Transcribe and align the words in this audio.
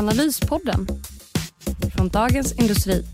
Analyspodden 0.00 0.86
från 1.96 2.08
Dagens 2.08 2.52
Industri. 2.52 3.04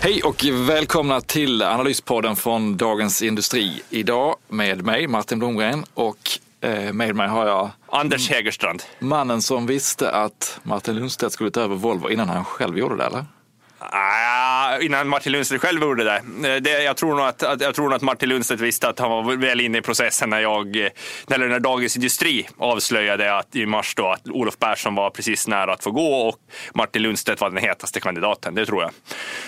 Hej 0.00 0.22
och 0.22 0.44
välkomna 0.52 1.20
till 1.20 1.62
Analyspodden 1.62 2.36
från 2.36 2.76
Dagens 2.76 3.22
Industri. 3.22 3.82
Idag 3.90 4.36
med 4.48 4.84
mig, 4.84 5.06
Martin 5.06 5.38
Blomgren, 5.38 5.84
och 5.94 6.18
eh, 6.60 6.92
med 6.92 7.16
mig 7.16 7.28
har 7.28 7.46
jag 7.46 7.70
Anders 7.88 8.30
Hägerstrand. 8.30 8.82
mannen 8.98 9.42
som 9.42 9.66
visste 9.66 10.10
att 10.10 10.60
Martin 10.62 10.94
Lundstedt 10.94 11.32
skulle 11.32 11.50
ta 11.50 11.60
över 11.60 11.76
Volvo 11.76 12.10
innan 12.10 12.28
han 12.28 12.44
själv 12.44 12.78
gjorde 12.78 12.96
det, 12.96 13.04
eller? 13.04 13.24
Ah, 13.78 14.35
innan 14.80 15.08
Martin 15.08 15.32
Lundstedt 15.32 15.62
själv 15.62 15.82
gjorde 15.82 16.04
det. 16.04 16.16
Eh, 16.16 16.62
det 16.62 16.82
jag, 16.82 16.96
tror 16.96 17.16
nog 17.16 17.26
att, 17.26 17.42
att, 17.42 17.60
jag 17.60 17.74
tror 17.74 17.84
nog 17.84 17.94
att 17.94 18.02
Martin 18.02 18.28
Lundstedt 18.28 18.60
visste 18.60 18.88
att 18.88 18.98
han 18.98 19.10
var 19.10 19.36
väl 19.36 19.60
inne 19.60 19.78
i 19.78 19.82
processen 19.82 20.30
när, 20.30 20.40
jag, 20.40 20.76
eh, 20.76 20.90
eller 21.30 21.48
när 21.48 21.60
Dagens 21.60 21.96
Industri 21.96 22.48
avslöjade 22.58 23.36
att, 23.36 23.56
i 23.56 23.66
mars 23.66 23.94
då, 23.94 24.08
att 24.08 24.28
Olof 24.28 24.58
Persson 24.58 24.94
var 24.94 25.10
precis 25.10 25.48
nära 25.48 25.72
att 25.72 25.84
få 25.84 25.90
gå 25.90 26.28
och 26.28 26.36
Martin 26.74 27.02
Lundstedt 27.02 27.40
var 27.40 27.50
den 27.50 27.58
hetaste 27.58 28.00
kandidaten. 28.00 28.54
Det 28.54 28.66
tror 28.66 28.82
jag. 28.82 28.90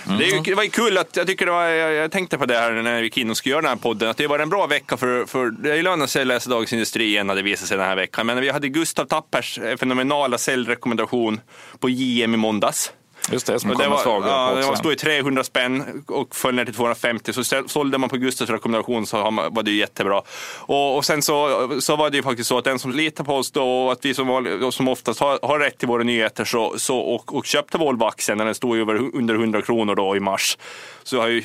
Mm. 0.06 0.18
Det, 0.18 0.50
det 0.50 0.54
var 0.54 0.62
ju 0.62 0.70
kul 0.70 0.98
att 0.98 1.16
jag 1.16 1.26
tycker 1.26 1.46
det 1.46 1.52
var, 1.52 1.64
jag, 1.64 1.92
jag, 1.92 2.12
tänkte 2.12 2.38
på 2.38 2.46
det 2.46 2.58
här 2.58 2.72
när 2.72 2.96
vi 2.96 3.02
gick 3.02 3.18
in 3.18 3.30
och 3.30 3.36
skulle 3.36 3.50
göra 3.50 3.62
den 3.62 3.68
här 3.68 3.76
podden, 3.76 4.08
att 4.08 4.16
det 4.16 4.26
var 4.26 4.38
en 4.38 4.48
bra 4.48 4.66
vecka 4.66 4.96
för, 4.96 5.26
för 5.26 5.50
det 5.50 5.82
lönar 5.82 6.06
sig 6.06 6.22
att 6.22 6.28
läsa 6.28 6.50
Dagens 6.50 6.72
Industri 6.72 7.04
igen, 7.04 7.28
hade 7.28 7.42
visat 7.42 7.68
sig 7.68 7.76
den 7.76 7.86
här 7.86 7.96
veckan. 7.96 8.26
Men 8.26 8.40
vi 8.40 8.50
hade 8.50 8.68
Gustav 8.68 9.04
Tappers 9.04 9.58
fenomenala 9.80 10.38
säljrekommendation 10.38 11.40
på 11.80 11.88
JM 11.88 12.34
i 12.34 12.36
måndags. 12.36 12.92
Just 13.32 13.46
det, 13.46 13.60
som 13.60 13.70
det 13.70 13.88
var, 13.88 13.98
svagare 13.98 14.30
ja, 14.30 14.48
på 14.48 14.54
det 14.54 14.58
också. 14.58 14.70
var 14.70 14.76
stod 14.76 14.92
i 14.92 14.96
300 14.96 15.44
spänn 15.44 16.04
och 16.06 16.36
föll 16.36 16.54
ner 16.54 16.64
till 16.64 16.74
250. 16.74 17.32
Så 17.32 17.44
sålde 17.66 17.98
man 17.98 18.10
på 18.10 18.16
Gustavs 18.16 18.50
rekommendation 18.50 19.06
så 19.06 19.30
man- 19.30 19.54
var 19.54 19.62
det 19.62 19.70
jättebra. 19.70 20.22
Och, 20.58 20.96
och 20.96 21.04
sen 21.04 21.22
så, 21.22 21.68
så 21.80 21.96
var 21.96 22.10
det 22.10 22.16
ju 22.16 22.22
faktiskt 22.22 22.48
så 22.48 22.58
att 22.58 22.64
den 22.64 22.78
som 22.78 22.92
litar 22.92 23.24
på 23.24 23.34
oss 23.34 23.50
då 23.50 23.84
och 23.84 23.92
att 23.92 24.04
vi 24.04 24.14
som, 24.14 24.68
som 24.72 24.88
oftast 24.88 25.20
har, 25.20 25.38
har 25.42 25.58
rätt 25.58 25.78
till 25.78 25.88
våra 25.88 26.02
nyheter 26.02 26.44
så, 26.44 26.74
så, 26.78 26.98
och, 26.98 27.34
och 27.36 27.46
köpte 27.46 27.78
Volvo-aktien 27.78 28.38
när 28.38 28.44
den 28.44 28.54
stod 28.54 28.78
över, 28.78 28.94
under 29.16 29.34
100 29.34 29.62
kronor 29.62 29.94
då 29.94 30.16
i 30.16 30.20
mars. 30.20 30.58
Så 31.02 31.20
har 31.20 31.28
ju, 31.28 31.42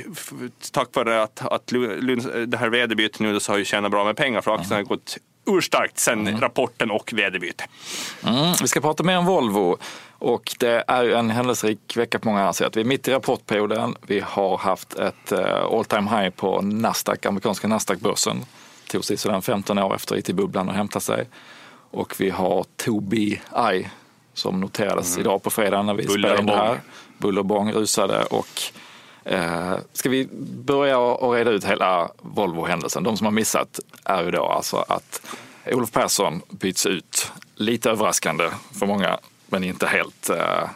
tack 0.71 0.87
vare 0.93 1.23
att, 1.23 1.45
att 1.45 1.67
det 2.47 2.57
här 2.57 2.69
vd-bytet 2.69 3.19
nu 3.19 3.39
så 3.39 3.51
har 3.51 3.57
ju 3.57 3.65
tjänat 3.65 3.91
bra 3.91 4.03
med 4.03 4.17
pengar 4.17 4.41
för 4.41 4.51
aktien 4.51 4.75
har 4.75 4.83
gått 4.83 5.17
urstarkt 5.45 5.99
sen 5.99 6.41
rapporten 6.41 6.91
och 6.91 7.13
vd-bytet. 7.13 7.69
Mm, 8.23 8.53
vi 8.61 8.67
ska 8.67 8.81
prata 8.81 9.03
mer 9.03 9.17
om 9.17 9.25
Volvo 9.25 9.77
och 10.23 10.55
det 10.59 10.83
är 10.87 11.09
en 11.09 11.29
händelserik 11.29 11.97
vecka 11.97 12.19
på 12.19 12.27
många 12.27 12.53
sätt. 12.53 12.77
Vi 12.77 12.81
är 12.81 12.85
mitt 12.85 13.07
i 13.07 13.11
rapportperioden. 13.11 13.95
Vi 14.01 14.19
har 14.19 14.57
haft 14.57 14.93
ett 14.93 15.31
eh, 15.31 15.63
all 15.63 15.85
time 15.85 16.09
high 16.09 16.29
på 16.29 16.61
Nasdaq, 16.61 17.25
amerikanska 17.25 17.67
Nasdaq-börsen. 17.67 18.45
Tog 18.87 19.05
sig 19.05 19.17
sedan 19.17 19.41
15 19.41 19.79
år 19.79 19.95
efter 19.95 20.17
IT-bubblan 20.17 20.69
att 20.69 20.75
hämta 20.75 20.99
sig. 20.99 21.27
Och 21.91 22.15
vi 22.17 22.29
har 22.29 22.65
Tobii 22.75 23.41
som 24.33 24.59
noterades 24.59 25.17
idag 25.17 25.43
på 25.43 25.49
fredag 25.49 25.81
när 25.81 25.93
vi 25.93 26.03
Buller 26.03 26.19
spelade 26.19 26.39
in 26.39 26.45
det 26.45 26.53
och 26.53 26.59
här. 26.59 26.81
Buller 27.17 27.39
och 27.39 27.45
bång 27.45 27.71
rusade 27.71 28.23
och 28.23 28.61
Eh, 29.25 29.75
ska 29.93 30.09
vi 30.09 30.27
börja 30.65 30.97
och 30.97 31.33
reda 31.33 31.51
ut 31.51 31.63
hela 31.63 32.11
Volvo-händelsen? 32.21 33.03
De 33.03 33.17
som 33.17 33.25
har 33.25 33.31
missat 33.31 33.79
är 34.03 34.23
ju 34.23 34.31
då 34.31 34.45
alltså 34.45 34.77
att 34.87 35.21
Olof 35.71 35.91
Persson 35.91 36.41
byts 36.49 36.85
ut. 36.85 37.31
Lite 37.55 37.89
överraskande 37.89 38.49
för 38.79 38.85
många, 38.85 39.19
men 39.47 39.63
inte 39.63 39.87
helt 39.87 40.29
eh, 40.29 40.69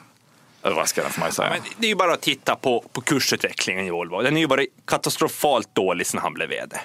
överraskande 0.63 1.12
får 1.12 1.19
man 1.19 1.30
ju 1.30 1.34
säga. 1.34 1.50
Men 1.50 1.62
det 1.78 1.88
är 1.88 1.90
ju 1.90 1.96
bara 1.96 2.13
att 2.13 2.22
titta 2.22 2.56
på, 2.56 2.84
på 2.91 3.02
kursutvecklingen 3.02 3.85
i 3.85 3.90
Volvo. 3.90 4.22
Den 4.22 4.38
är 4.38 4.41
ju 4.41 4.47
bara 4.47 4.62
katastrofalt 4.85 5.75
dålig 5.75 6.08
sedan 6.08 6.22
han 6.22 6.34
blev 6.34 6.50
vd. 6.50 6.78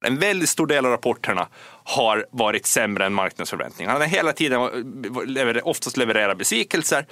En 0.00 0.18
väldigt 0.18 0.48
stor 0.48 0.66
del 0.66 0.86
av 0.86 0.90
rapporterna 0.90 1.48
har 1.84 2.26
varit 2.30 2.66
sämre 2.66 3.06
än 3.06 3.14
marknadsförväntningarna. 3.14 3.92
Han 3.92 4.00
har 4.00 4.08
hela 4.08 4.32
tiden 4.32 4.60
eh, 5.36 5.56
oftast 5.62 5.96
levererat 5.96 6.38
besvikelser. 6.38 7.06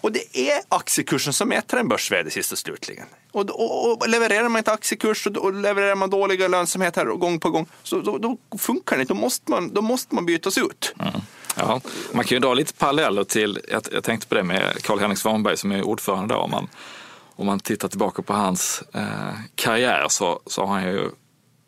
Och 0.00 0.12
det 0.12 0.38
är 0.38 0.60
aktiekursen 0.68 1.32
som 1.32 1.48
mäter 1.48 1.78
en 1.78 1.88
börs 1.88 2.12
sist 2.30 2.52
och 2.52 2.58
slutligen. 2.58 3.06
Och, 3.32 3.50
och, 3.50 4.02
och 4.02 4.08
levererar 4.08 4.48
man 4.48 4.58
inte 4.58 4.72
aktiekurs 4.72 5.26
och, 5.26 5.36
och 5.36 5.54
levererar 5.54 5.94
man 5.94 6.10
dåliga 6.10 6.48
lönsamheter 6.48 7.04
gång 7.06 7.40
på 7.40 7.50
gång, 7.50 7.66
så 7.82 8.00
då, 8.00 8.18
då 8.18 8.58
funkar 8.58 8.96
det 8.96 9.00
inte. 9.00 9.14
Då 9.14 9.20
måste 9.20 9.50
man, 9.50 9.74
då 9.74 9.82
måste 9.82 10.14
man 10.14 10.26
bytas 10.26 10.58
ut. 10.58 10.94
Mm. 10.98 11.20
Ja, 11.56 11.80
man 12.12 12.24
kan 12.24 12.36
ju 12.36 12.40
dra 12.40 12.54
lite 12.54 12.72
paralleller 12.72 13.24
till, 13.24 13.60
jag, 13.68 13.82
jag 13.92 14.04
tänkte 14.04 14.26
på 14.26 14.34
det 14.34 14.42
med 14.42 14.82
Carl-Henrik 14.82 15.18
Svanberg 15.18 15.56
som 15.56 15.72
är 15.72 15.82
ordförande 15.82 16.34
då. 16.34 16.40
Om 16.40 16.50
man, 16.50 16.68
om 17.36 17.46
man 17.46 17.60
tittar 17.60 17.88
tillbaka 17.88 18.22
på 18.22 18.32
hans 18.32 18.82
eh, 18.94 19.34
karriär 19.54 20.06
så, 20.08 20.40
så 20.46 20.64
har 20.64 20.74
han 20.74 20.84
ju 20.84 21.10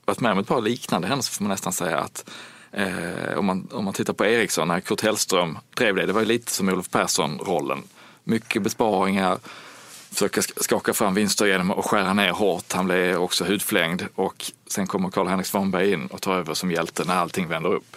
varit 0.04 0.20
med 0.20 0.32
om 0.32 0.38
ett 0.38 0.46
par 0.46 0.60
liknande 0.60 1.08
händelser 1.08 1.32
får 1.32 1.44
man 1.44 1.50
nästan 1.50 1.72
säga. 1.72 1.98
att 1.98 2.30
eh, 2.72 3.38
om, 3.38 3.46
man, 3.46 3.68
om 3.72 3.84
man 3.84 3.94
tittar 3.94 4.12
på 4.12 4.24
Ericsson 4.24 4.68
när 4.68 4.80
Kurt 4.80 5.00
Hellström 5.00 5.58
drev 5.76 5.96
det, 5.96 6.06
det 6.06 6.12
var 6.12 6.20
ju 6.20 6.26
lite 6.26 6.52
som 6.52 6.68
Olof 6.68 6.90
Persson-rollen. 6.90 7.82
Mycket 8.24 8.62
besparingar, 8.62 9.38
försöka 10.10 10.42
skaka 10.42 10.94
fram 10.94 11.14
vinster 11.14 11.46
genom 11.46 11.70
att 11.70 11.84
skära 11.84 12.12
ner 12.12 12.30
hårt. 12.30 12.72
Han 12.72 12.86
blev 12.86 13.16
också 13.16 13.44
hudflängd 13.44 14.06
och 14.14 14.52
sen 14.66 14.86
kommer 14.86 15.10
Karl-Henrik 15.10 15.46
Svanberg 15.46 15.92
in 15.92 16.06
och 16.06 16.22
tar 16.22 16.34
över 16.34 16.54
som 16.54 16.70
hjälte 16.70 17.04
när 17.04 17.14
allting 17.14 17.48
vänder 17.48 17.74
upp. 17.74 17.96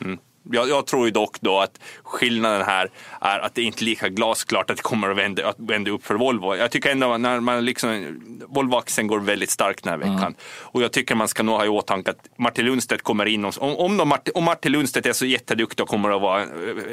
Mm. 0.00 0.18
Jag, 0.52 0.68
jag 0.68 0.86
tror 0.86 1.04
ju 1.04 1.10
dock 1.10 1.40
då 1.40 1.60
att 1.60 1.80
skillnaden 2.02 2.62
här 2.66 2.90
är 3.20 3.38
att 3.38 3.54
det 3.54 3.62
inte 3.62 3.82
är 3.82 3.84
lika 3.84 4.08
glasklart 4.08 4.70
att 4.70 4.76
det 4.76 4.82
kommer 4.82 5.10
att 5.10 5.16
vända, 5.16 5.48
att 5.48 5.56
vända 5.58 5.90
upp 5.90 6.06
för 6.06 6.14
Volvo. 6.14 6.56
Jag 6.56 6.70
tycker 6.70 6.90
ändå 6.90 7.16
när 7.18 7.40
man 7.40 7.64
liksom, 7.64 8.20
Volvo-aktien 8.48 9.06
går 9.06 9.20
väldigt 9.20 9.50
starkt 9.50 9.84
den 9.84 9.90
här 9.90 9.98
veckan. 9.98 10.34
Och 10.60 10.82
jag 10.82 10.92
tycker 10.92 11.14
man 11.14 11.28
ska 11.28 11.42
nog 11.42 11.54
ha 11.56 11.64
i 11.64 11.68
åtanke 11.68 12.10
att 12.10 12.38
Martin 12.38 12.64
Lundstedt 12.64 13.02
kommer 13.02 13.26
in, 13.26 13.44
om, 13.44 13.52
om, 13.60 13.96
de, 13.96 14.08
Martin- 14.08 14.32
om 14.34 14.44
Martin 14.44 14.72
Lundstedt 14.72 15.06
är 15.06 15.12
så 15.12 15.26
jätteduktig 15.26 15.82
och 15.82 15.88
kommer 15.88 16.10
att 16.16 16.22
vara 16.22 16.44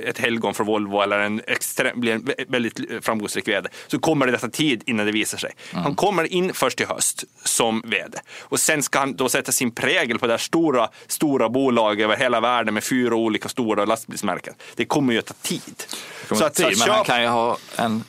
ett 0.06 0.18
helgon 0.18 0.54
för 0.54 0.64
Volvo 0.64 1.02
eller 1.02 1.20
en 1.20 1.42
extrem, 1.48 2.00
blir 2.00 2.14
en 2.14 2.22
vä- 2.22 2.46
väldigt 2.48 2.80
framgångsrik 3.06 3.48
vd, 3.48 3.70
så 3.88 4.00
kommer 4.00 4.28
det 4.28 4.38
ta 4.38 4.50
tid 4.50 4.84
innan 4.86 5.06
det 5.06 5.12
visar 5.12 5.38
sig. 5.38 5.52
Han 5.74 5.96
kommer 5.96 6.34
in 6.34 6.54
först 6.54 6.82
i 6.82 6.86
höst 6.86 7.24
som 7.44 7.82
vd 7.86 8.18
och 8.42 8.60
sen 8.60 8.84
ska 8.84 9.00
han 9.00 9.16
då 9.16 9.30
sätta 9.30 9.52
sin 9.52 9.72
prägel 9.72 10.20
på 10.20 10.28
det 10.28 10.34
här 10.34 10.38
stora, 10.38 10.90
stora 11.08 11.50
bolaget 11.50 12.04
över 12.04 12.16
hela 12.18 12.40
världen 12.40 12.74
med 12.74 12.84
fyra 12.84 13.16
olika 13.16 13.41
stora 13.50 13.86
lastbilsmärken. 13.86 14.54
Det 14.76 14.86
kommer 14.86 15.14
ju 15.14 15.20
att 15.20 15.26
ta 15.26 15.34
tid. 15.34 15.84
Så 16.32 16.46
att, 16.46 16.54
tid, 16.54 16.80
men 16.80 16.90
han 16.90 17.06
kan 17.06 17.22
ju 17.22 17.28
ha 17.28 17.58
en 17.76 18.04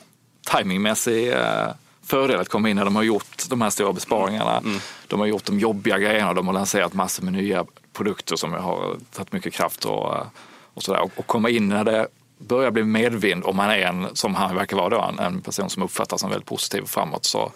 timingmässig 0.51 1.31
eh, 1.31 1.67
fördel 2.05 2.39
att 2.39 2.49
komma 2.49 2.69
in 2.69 2.75
när 2.75 2.85
de 2.85 2.95
har 2.95 3.03
gjort 3.03 3.43
de 3.49 3.61
här 3.61 3.69
stora 3.69 3.93
besparingarna. 3.93 4.57
Mm. 4.57 4.79
De 5.07 5.19
har 5.19 5.27
gjort 5.27 5.45
de 5.45 5.59
jobbiga 5.59 5.99
grejerna, 5.99 6.33
de 6.33 6.47
har 6.47 6.53
lanserat 6.53 6.93
massor 6.93 7.23
med 7.23 7.33
nya 7.33 7.65
produkter 7.93 8.35
som 8.35 8.53
har 8.53 8.97
tagit 9.11 9.33
mycket 9.33 9.53
kraft 9.53 9.85
och, 9.85 10.15
eh, 10.15 10.25
och 10.73 10.83
sådär. 10.83 11.01
Och, 11.01 11.11
och 11.15 11.27
komma 11.27 11.49
in 11.49 11.69
när 11.69 11.83
det 11.83 12.07
börjar 12.37 12.71
bli 12.71 12.83
medvind, 12.83 13.43
om 13.43 13.55
man 13.55 13.69
är 13.69 13.79
en, 13.79 14.15
som 14.15 14.35
han 14.35 14.55
verkar 14.55 14.77
vara 14.77 14.89
då, 14.89 15.01
en, 15.01 15.19
en 15.19 15.41
person 15.41 15.69
som 15.69 15.83
uppfattas 15.83 16.21
som 16.21 16.29
väldigt 16.29 16.49
positiv 16.49 16.85
framåt, 16.85 17.25
så, 17.25 17.51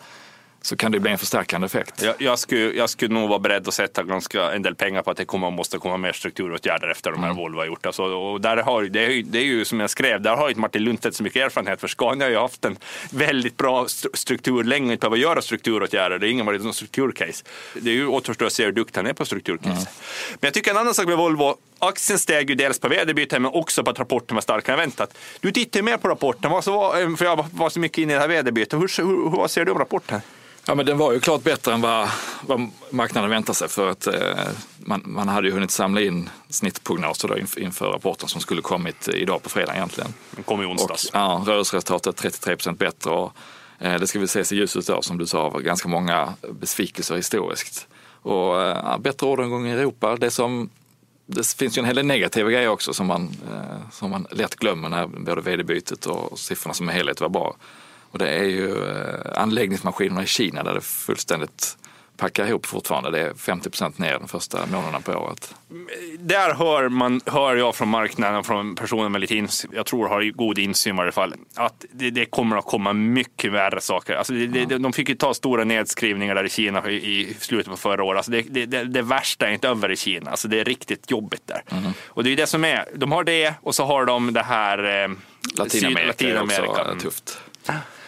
så 0.62 0.76
kan 0.78 0.92
det 0.92 1.00
bli 1.00 1.12
en 1.12 1.18
förstärkande 1.18 1.66
effekt. 1.66 2.02
Jag, 2.04 2.16
jag, 2.20 2.40
skulle, 2.40 2.62
jag 2.74 2.90
skulle 2.90 3.14
nog 3.14 3.30
vara 3.30 3.40
beredd 3.40 3.68
att 3.68 3.74
sätta 3.74 4.04
ganska 4.04 4.52
en 4.52 4.62
del 4.62 4.76
pengar 4.76 5.02
på 5.02 5.12
att 5.12 5.18
det 5.18 5.26
kommer, 5.26 5.52
måste 5.52 5.78
komma 5.78 5.98
mer 5.98 6.12
strukturåtgärder 6.12 6.90
efter 6.92 7.12
de 7.12 7.24
här 7.24 7.34
Volvo 7.34 7.58
har 7.60 7.66
gjort. 7.66 7.86
Alltså, 7.86 8.04
och 8.04 8.42
där 8.42 8.58
har, 8.58 8.84
det, 8.84 9.06
är, 9.06 9.10
ju- 9.10 9.22
det 9.22 9.40
är 9.40 9.44
ju 9.44 9.66
som 9.66 9.80
jag 9.80 9.90
skrev, 9.90 10.22
där 10.22 10.36
har 10.36 10.50
ju 10.50 10.56
Martin 10.56 10.84
Lundstedt 10.84 11.16
så 11.16 11.24
mycket 11.24 11.46
erfarenhet. 11.46 11.82
För 11.82 11.88
Scania 11.88 12.26
har 12.26 12.32
ju 12.32 12.38
haft 12.38 12.66
en 12.66 12.78
väldigt 13.12 13.58
bra 13.58 13.86
st- 13.86 14.10
struktur 14.14 14.64
länge 14.64 14.86
och 14.88 14.92
inte 14.92 15.02
behöver 15.10 15.18
göra 15.18 15.42
strukturåtgärder. 15.42 16.20
Det 16.20 16.28
är 16.28 16.32
ingen 16.32 16.46
varit 16.46 16.64
någon 16.64 16.74
strukturcase. 16.74 17.44
Det 17.74 17.90
är 17.90 17.94
ju 17.94 18.08
återstår 18.08 18.46
att 18.46 18.54
se 18.54 18.66
hur 18.66 18.72
duktig 18.72 18.98
han 19.00 19.08
är 19.08 19.14
på 19.14 19.26
strukturcase. 19.26 19.88
Men 20.30 20.38
jag 20.48 20.54
tycker 20.54 20.72
en 20.72 20.78
annan 20.78 20.94
sak 20.94 21.06
med 21.08 21.18
Volvo, 21.18 21.56
aktien 21.80 22.20
steg 22.20 22.50
ju 22.50 22.56
dels 22.56 22.80
på 22.80 22.88
vd-bytet 22.88 23.42
men 23.42 23.52
också 23.52 23.84
på 23.84 23.90
att 23.90 24.00
rapporten 24.00 24.36
var 24.36 24.42
starkare 24.42 24.74
än 24.76 24.80
väntat. 24.80 25.18
Du 25.40 25.52
tittar 25.52 25.80
ju 25.80 25.84
mer 25.84 25.98
på 25.98 26.08
rapporten, 26.08 26.52
vad 26.52 26.64
så 26.64 26.72
var, 26.72 27.16
för 27.16 27.26
jag 27.26 27.46
var 27.52 27.70
så 27.70 27.80
mycket 27.80 27.98
inne 27.98 28.14
i 28.14 28.16
det 28.16 28.22
här 28.22 28.28
vd-bytet. 28.28 28.74
Hur, 28.74 29.02
hur, 29.02 29.30
hur, 29.30 29.38
vad 29.38 29.52
ser 29.52 29.66
du 29.66 29.72
om 29.72 29.78
rapporten? 29.80 30.22
Ja, 30.68 30.76
men 30.76 30.86
den 30.86 30.98
var 30.98 31.14
ju 31.14 31.20
klart 31.20 31.44
bättre 31.44 31.74
än 31.74 31.82
vad, 31.82 32.10
vad 32.42 32.70
marknaden 32.90 33.30
väntade 33.30 33.56
sig 33.56 33.68
för 33.68 33.90
att 33.90 34.08
eh, 34.08 34.14
man, 34.78 35.02
man 35.06 35.28
hade 35.28 35.48
ju 35.48 35.54
hunnit 35.54 35.72
samla 35.72 36.02
in 36.02 36.30
snittprognoser 36.50 37.28
då 37.28 37.38
inför, 37.38 37.62
inför 37.62 37.86
rapporten 37.86 38.30
som 38.30 38.42
skulle 38.42 38.62
kommit 38.62 39.08
idag 39.08 39.44
på 39.44 39.50
fredag 39.50 39.76
egentligen. 39.76 40.14
Den 40.32 40.44
kom 40.44 40.62
i 40.62 40.66
Och, 40.66 40.72
onsdags. 40.72 41.10
ja, 41.14 41.44
rörelseresultatet 41.46 42.16
33 42.16 42.56
procent 42.56 42.80
bättre 42.80 43.12
och 43.12 43.34
eh, 43.80 44.00
det 44.00 44.08
ska 44.08 44.20
vi 44.20 44.26
ses 44.26 44.52
i 44.52 44.56
ljuset 44.56 44.88
då 44.88 45.02
som 45.02 45.18
du 45.18 45.26
sa 45.26 45.40
av 45.40 45.62
ganska 45.62 45.88
många 45.88 46.34
besvikelser 46.52 47.16
historiskt. 47.16 47.88
Och 48.22 48.62
eh, 48.62 48.98
bättre 48.98 49.28
orderingång 49.28 49.68
i 49.68 49.72
Europa. 49.72 50.16
Det 50.16 50.32
som 50.32 50.70
det 51.28 51.48
finns 51.48 51.78
ju 51.78 51.80
en 51.80 51.86
hel 51.86 51.96
del 51.96 52.06
negativa 52.06 52.50
grejer 52.50 52.68
också 52.68 52.94
som 52.94 53.08
man, 53.08 53.38
eh, 53.52 53.90
som 53.92 54.12
man 54.12 54.28
lätt 54.32 54.56
glömmer 54.56 54.90
när 54.90 55.08
både 55.08 55.42
vd-bytet 55.42 56.06
och 56.06 56.40
siffrorna 56.40 56.74
som 56.74 56.88
helhet 56.88 57.22
var 57.22 57.30
bra. 57.30 57.56
Och 58.12 58.20
det 58.20 58.30
är 58.30 58.44
ju 58.44 58.90
eh, 58.90 59.42
anläggningsmaskinerna 59.42 60.24
i 60.24 60.28
Kina 60.28 60.64
där 60.64 60.74
det 60.74 60.82
fullständigt 60.82 61.78
packar 62.18 62.48
ihop 62.48 62.66
fortfarande. 62.66 63.12
Det 63.12 63.20
är 63.20 63.34
50 63.34 63.70
procent 63.70 63.98
ner 63.98 64.20
de 64.20 64.28
första 64.28 64.66
månaderna 64.66 65.00
på 65.00 65.12
året. 65.12 65.56
Där 66.20 66.54
hör, 66.54 66.90
man, 66.90 67.22
hör 67.26 67.56
jag 67.56 67.76
från 67.76 67.90
marknaden, 67.90 68.44
från 68.44 68.76
personer 68.76 69.10
med 69.10 69.22
lite 69.22 69.36
insyn, 69.36 69.72
jag 69.74 69.86
tror 69.86 70.08
har 70.08 70.32
god 70.32 70.60
insyn 70.60 70.96
i 70.96 70.98
varje 70.98 71.12
fall, 71.12 71.34
att 71.56 71.86
det, 71.92 72.10
det 72.10 72.26
kommer 72.26 72.58
att 72.58 72.66
komma 72.66 72.94
mycket 72.94 73.52
värre 73.52 73.82
saker. 73.82 74.16
Alltså 74.16 74.34
det, 74.34 74.48
det, 74.48 74.78
de 74.78 74.94
fick 74.94 75.10
ju 75.10 75.16
ta 75.16 75.34
stora 75.34 75.64
nedskrivningar 75.64 76.36
där 76.36 76.44
i 76.44 76.50
Kina 76.50 76.90
i, 76.90 76.96
i 76.96 77.36
slutet 77.40 77.72
på 77.72 77.78
förra 77.78 78.04
året. 78.04 78.18
Alltså 78.18 78.32
det, 78.32 79.02
värsta 79.02 79.48
är 79.48 79.52
inte 79.52 79.68
över 79.68 79.92
i 79.92 79.96
Kina, 79.96 80.32
alltså 80.32 80.48
det 80.48 80.60
är 80.60 80.66
riktigt 80.66 81.12
jobbigt 81.12 81.48
där. 81.48 81.62
Mm. 81.72 81.92
Och 82.08 82.24
det 82.24 82.34
är 82.34 82.36
det 82.36 82.48
som 82.48 82.66
är, 82.66 82.86
de 82.96 83.12
har 83.12 83.24
det 83.24 83.54
och 83.62 83.76
så 83.76 83.86
har 83.86 84.06
de 84.06 84.34
det 84.34 84.44
här 84.44 85.04
eh, 85.04 85.10
Latinamerika, 85.58 86.08
Latinamerika. 86.08 86.64
är 86.64 86.92
också 86.92 87.00
tufft. 87.00 87.40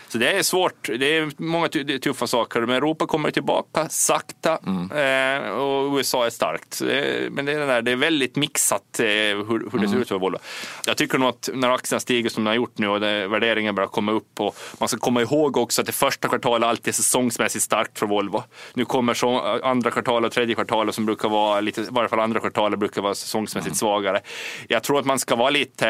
Så 0.10 0.18
det 0.18 0.32
är 0.32 0.44
svårt. 0.44 0.90
Det 1.00 1.18
är 1.18 1.32
många 1.38 1.70
tuffa 2.04 2.28
saker. 2.28 2.62
Men 2.62 2.76
Europa 2.76 3.06
kommer 3.06 3.32
tillbaka 3.32 3.90
sakta 3.90 4.60
mm. 4.68 4.92
eh, 4.92 5.50
och 5.50 5.98
USA 5.98 6.26
är 6.26 6.30
starkt. 6.30 6.80
Det, 6.80 7.30
men 7.32 7.46
det 7.46 7.52
är, 7.52 7.68
där, 7.68 7.82
det 7.82 7.92
är 7.92 7.96
väldigt 7.96 8.36
mixat 8.36 9.00
eh, 9.00 9.06
hur, 9.06 9.46
hur 9.48 9.70
det 9.72 9.78
mm. 9.78 9.92
ser 9.92 9.98
ut 9.98 10.08
för 10.08 10.20
Volvo. 10.20 10.38
Jag 10.86 10.98
tycker 10.98 11.18
nog 11.18 11.30
att 11.30 11.50
när 11.54 11.70
aktien 11.70 12.02
stiger 12.02 12.30
som 12.30 12.44
den 12.44 12.48
har 12.48 12.56
gjort 12.56 12.78
nu 12.78 12.88
och 12.88 13.00
det, 13.00 13.28
värderingen 13.28 13.76
börjar 13.76 13.88
komma 13.88 14.12
upp 14.12 14.40
och 14.40 14.56
man 14.80 14.90
ska 14.90 14.98
komma 14.98 15.22
ihåg 15.22 15.58
också 15.58 15.82
att 15.82 15.86
det 15.86 15.94
första 15.94 16.28
kvartalet 16.28 16.68
alltid 16.68 16.88
är 16.88 16.94
säsongsmässigt 16.94 17.64
starkt 17.64 18.00
för 18.00 18.06
Volvo. 18.06 18.44
Nu 18.74 18.86
kommer 18.86 19.14
så, 19.14 19.60
andra 19.64 19.92
kvartalet 19.92 20.28
och 20.28 20.34
tredje 20.34 20.56
kvartalet 20.56 20.96
som 20.96 21.06
brukar 21.06 21.30
vara 21.30 21.62
lite, 21.62 21.82
i 21.82 21.88
varje 21.92 22.10
fall 22.10 22.20
andra 22.20 22.40
kvartalet 22.40 22.80
brukar 22.80 23.02
vara 23.02 23.16
säsongsmässigt 23.16 23.68
mm. 23.68 23.76
svagare. 23.76 24.22
Jag 24.68 24.84
tror 24.84 25.00
att 25.00 25.06
man 25.06 25.20
ska 25.20 25.36
vara 25.36 25.50
lite, 25.50 25.90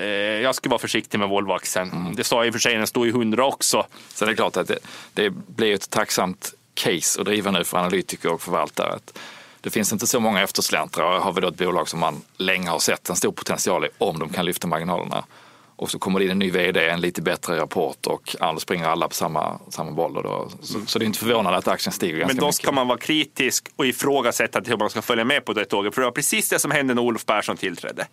eh, 0.00 0.06
jag 0.42 0.54
ska 0.54 0.68
vara 0.68 0.78
försiktig 0.78 1.18
med 1.18 1.28
Volvo-aktien. 1.28 1.90
Mm. 1.90 2.14
Det 2.14 2.24
sa 2.24 2.44
i 2.44 2.50
och 2.50 2.54
för 2.54 2.60
sig, 2.60 2.76
den 2.76 2.86
stod 2.86 3.06
i 3.06 3.10
100 3.10 3.37
andra 3.38 3.54
också. 3.54 3.86
Så 4.14 4.24
det 4.24 4.34
klart 4.34 4.56
att 4.56 4.68
det, 4.68 4.78
det 5.14 5.30
blir 5.30 5.74
ett 5.74 5.90
tacksamt 5.90 6.54
case 6.74 7.20
att 7.20 7.26
driva 7.26 7.50
nu 7.50 7.64
för 7.64 7.78
analytiker 7.78 8.32
och 8.32 8.42
förvaltare. 8.42 8.98
Det 9.60 9.70
finns 9.70 9.92
inte 9.92 10.06
så 10.06 10.20
många 10.20 10.42
eftersläntrare. 10.42 11.18
Har 11.18 11.32
vi 11.32 11.40
då 11.40 11.48
ett 11.48 11.56
bolag 11.56 11.88
som 11.88 12.00
man 12.00 12.22
länge 12.36 12.70
har 12.70 12.78
sett 12.78 13.08
en 13.08 13.16
stor 13.16 13.32
potential 13.32 13.84
i 13.84 13.88
om 13.98 14.18
de 14.18 14.28
kan 14.28 14.44
lyfta 14.44 14.66
marginalerna 14.66 15.24
och 15.78 15.90
så 15.90 15.98
kommer 15.98 16.18
det 16.18 16.24
in 16.24 16.30
en 16.30 16.38
ny 16.38 16.50
vd, 16.50 16.88
en 16.88 17.00
lite 17.00 17.22
bättre 17.22 17.56
rapport 17.56 18.06
och 18.06 18.36
då 18.40 18.60
springer 18.60 18.86
alla 18.86 19.08
på 19.08 19.14
samma, 19.14 19.58
samma 19.70 19.90
boll. 19.90 20.14
Då, 20.14 20.48
så, 20.60 20.74
mm. 20.74 20.86
så, 20.86 20.98
det 20.98 21.04
är 21.04 21.06
inte 21.06 21.18
förvånande 21.18 21.58
att 21.58 21.68
aktien 21.68 21.92
stiger 21.92 22.18
ganska 22.18 22.26
mycket. 22.26 22.42
Men 22.42 22.48
då 22.48 22.52
ska 22.52 22.72
man 22.72 22.88
vara 22.88 22.98
kritisk 22.98 23.68
och 23.76 23.86
ifrågasätta 23.86 24.60
hur 24.66 24.76
man 24.76 24.90
ska 24.90 25.02
följa 25.02 25.24
med 25.24 25.44
på 25.44 25.52
det 25.52 25.64
tåget. 25.64 25.94
För 25.94 26.02
det 26.02 26.06
var 26.06 26.12
precis 26.12 26.48
det 26.48 26.58
som 26.58 26.70
hände 26.70 26.94
när 26.94 27.02
Olof 27.02 27.26
Persson 27.26 27.56
tillträdde. 27.56 28.06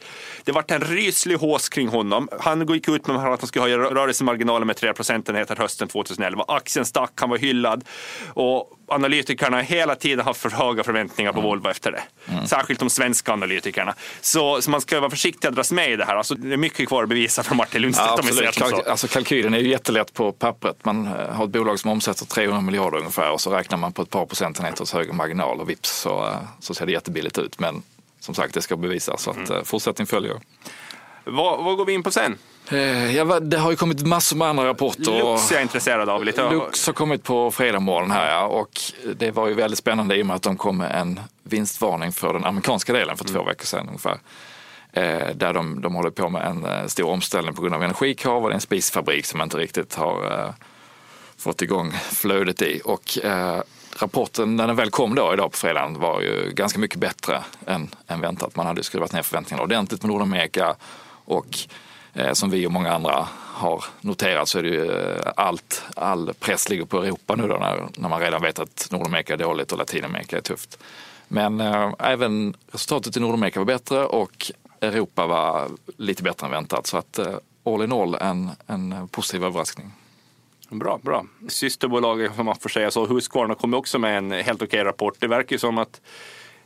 Det 0.44 0.52
var 0.52 0.64
en 0.68 0.82
ryslig 0.82 1.38
hås 1.38 1.70
kring 1.70 1.88
honom. 1.88 2.30
Han 2.40 2.68
gick 2.68 2.88
ut 2.88 3.08
med 3.08 3.16
att 3.16 3.42
han 3.42 3.48
skulle 3.48 3.64
ha 3.64 3.70
rörelsemarginaler 3.70 4.66
med 4.66 4.76
3 4.76 4.94
procentenheter 4.94 5.56
hösten 5.56 5.88
2011. 5.88 6.46
Aktien 6.48 6.86
stack, 6.86 7.12
han 7.16 7.30
var 7.30 7.38
hyllad. 7.38 7.84
Och 8.28 8.72
analytikerna 8.88 9.62
hela 9.62 9.96
tiden 9.96 10.26
haft 10.26 10.42
för 10.42 10.50
höga 10.50 10.84
förväntningar 10.84 11.34
på 11.34 11.40
mm. 11.40 11.50
Volvo 11.50 11.70
efter 11.70 11.92
det. 11.92 12.04
Mm. 12.28 12.48
Särskilt 12.48 12.80
de 12.80 12.90
svenska 12.90 13.34
analytikerna. 13.34 13.96
Så, 14.22 14.62
så 14.62 14.72
man 14.72 14.82
ska 14.82 15.00
vara 15.00 15.10
försiktig 15.10 15.48
att 15.48 15.56
dras 15.56 15.72
med 15.72 15.92
i 15.92 15.96
det 15.96 16.06
här. 16.06 16.16
Alltså, 16.16 16.36
det 16.36 16.54
är 16.54 16.58
mycket 16.58 16.88
kvar 16.88 17.04
att 17.04 17.10
bevisa 17.10 17.44
för 17.44 17.56
Martin 17.56 17.82
Lundstedt. 17.82 18.10
Ja, 18.10 18.20
om 18.22 18.38
vi 18.38 18.52
Kalk 18.52 18.88
alltså, 18.88 19.08
kalkylen 19.08 19.54
är 19.54 19.60
ju 19.60 19.70
jättelätt 19.70 20.14
på 20.14 20.32
pappret. 20.32 20.86
Man 20.86 21.08
eh, 21.08 21.12
har 21.12 21.46
ett 21.46 21.52
bolag 21.52 21.80
som 21.80 21.92
omsätter 21.92 22.26
300 22.26 22.62
miljarder 22.62 22.98
ungefär 22.98 23.32
och 23.32 23.42
så 23.42 23.52
räknar 23.52 23.78
man 23.78 23.94
på 23.94 24.02
ett 24.02 24.10
par 24.10 24.26
procentenheters 24.26 24.94
högre 24.94 25.14
marginal 25.14 25.62
och 25.62 25.70
vips 25.70 25.90
så, 25.90 26.28
eh, 26.28 26.36
så 26.60 26.74
ser 26.74 26.86
det 26.86 26.92
jättebilligt 26.92 27.38
ut. 27.38 27.60
Men 27.60 27.84
som 28.20 28.36
sagt, 28.36 28.54
det 28.54 28.62
ska 28.62 28.78
bevisas. 28.78 29.22
Så 29.22 29.30
att, 29.30 29.38
mm. 29.38 29.52
Eh, 29.52 29.64
fortsättning 29.64 30.08
följer. 30.08 30.40
Vad, 31.26 31.64
vad 31.64 31.78
går 31.78 31.86
vi 31.86 31.94
in 31.94 32.04
på 32.04 32.12
sen? 32.12 32.38
Eh, 32.72 33.16
ja, 33.16 33.40
det 33.40 33.58
har 33.58 33.72
ju 33.72 33.78
kommit 33.78 34.06
massor 34.06 34.38
med 34.38 34.48
andra 34.48 34.68
rapporter. 34.68 35.12
Lux 35.12 35.52
är 35.52 35.56
jag 35.56 35.62
intresserad 35.62 36.10
av 36.10 36.24
lite. 36.24 36.50
Lux 36.50 36.88
har 36.88 36.94
kommit 36.94 37.24
på 37.24 37.52
fredag 37.52 37.80
morgon 37.80 38.12
här 38.12 38.32
ja, 38.32 38.46
och 38.46 38.82
det 39.16 39.32
var 39.32 39.48
ju 39.48 39.54
väldigt 39.54 39.80
spännande 39.80 40.16
i 40.16 40.22
och 40.22 40.26
med 40.26 40.36
att 40.36 40.42
de 40.42 40.58
kom 40.58 40.78
med 40.78 41.02
en 41.02 41.20
vinstvarning 41.44 42.12
för 42.12 42.34
den 42.34 42.46
amerikanska 42.46 42.94
delen 42.94 43.18
för 43.18 43.26
två 43.26 43.40
mm. 43.40 43.46
veckor 43.46 43.66
sedan 43.66 43.88
ungefär. 43.88 44.18
Eh, 44.94 45.36
där 45.36 45.54
de, 45.54 45.82
de 45.82 45.96
håller 45.96 46.10
på 46.10 46.30
med 46.30 46.48
en 46.48 46.66
eh, 46.66 46.86
stor 46.86 47.10
omställning 47.10 47.54
på 47.54 47.62
grund 47.62 47.76
av 47.76 47.84
energikrav 47.84 48.44
och 48.44 48.50
det 48.50 48.54
är 48.54 48.56
en 48.56 48.62
spisfabrik 48.62 49.26
som 49.26 49.42
inte 49.42 49.58
riktigt 49.58 49.96
har 49.96 50.54
fått 51.38 51.62
igång 51.62 51.92
flödet 51.92 52.62
i. 52.62 52.82
Och 52.86 53.18
rapporten 53.98 54.56
när 54.56 54.68
den 54.68 54.76
väl 54.76 54.90
kom 54.90 55.16
då 55.16 55.34
idag 55.34 55.52
på 55.52 55.58
fredagen 55.58 56.00
var 56.00 56.22
ju 56.22 56.52
ganska 56.54 56.80
mycket 56.80 57.00
bättre 57.00 57.44
än, 57.66 57.90
än 58.08 58.22
väntat. 58.22 58.56
Man 58.56 58.66
hade 58.66 58.84
skruvat 58.84 59.14
ner 59.14 59.22
förväntningarna 59.22 59.64
ordentligt 59.64 60.02
på 60.02 60.08
Nordamerika 60.08 60.76
och 61.26 61.68
Eh, 62.16 62.34
som 62.34 62.50
vi 62.50 62.68
och 62.68 62.72
många 62.72 62.92
andra 62.92 63.28
har 63.34 63.84
noterat 64.02 64.48
så 64.48 64.60
är 64.60 64.64
det 64.64 64.70
ju 64.70 64.92
eh, 64.92 65.32
allt, 65.36 65.84
all 65.96 66.34
press 66.40 66.70
ligger 66.70 66.86
på 66.86 67.04
Europa 67.04 67.36
nu 67.36 67.48
då 67.48 67.58
när, 67.58 67.88
när 67.98 68.10
man 68.10 68.20
redan 68.20 68.42
vet 68.42 68.60
att 68.60 68.88
Nordamerika 68.92 69.34
är 69.34 69.38
dåligt 69.38 69.72
och 69.72 69.78
Latinamerika 69.78 70.38
är 70.38 70.42
tufft. 70.42 70.80
Men 71.28 71.62
eh, 71.62 71.94
även 72.00 72.56
resultatet 72.72 73.18
i 73.18 73.20
Nordamerika 73.20 73.60
var 73.60 73.66
bättre 73.66 74.06
och 74.06 74.52
Europa 74.82 75.28
var 75.28 75.68
lite 75.98 76.24
bättre 76.24 76.46
än 76.46 76.52
väntat. 76.52 76.88
Så 76.88 76.98
att 76.98 77.18
eh, 77.20 77.36
all 77.66 77.84
in 77.84 77.92
all 77.92 78.16
en, 78.16 78.50
en 78.68 79.08
positiv 79.08 79.44
överraskning. 79.44 79.92
Bra, 80.70 81.00
bra. 81.04 81.26
Systerbolaget, 81.48 82.40
om 82.40 82.46
man 82.46 82.56
får 82.56 82.70
säga 82.70 82.92
så, 82.92 83.06
Husqvarna 83.06 83.56
kom 83.56 83.74
också 83.74 84.00
med 84.00 84.18
en 84.18 84.32
helt 84.32 84.62
okej 84.62 84.84
rapport. 84.84 85.16
Det 85.20 85.28
verkar 85.28 85.54
ju 85.54 85.60
som 85.60 85.78
att 85.78 86.02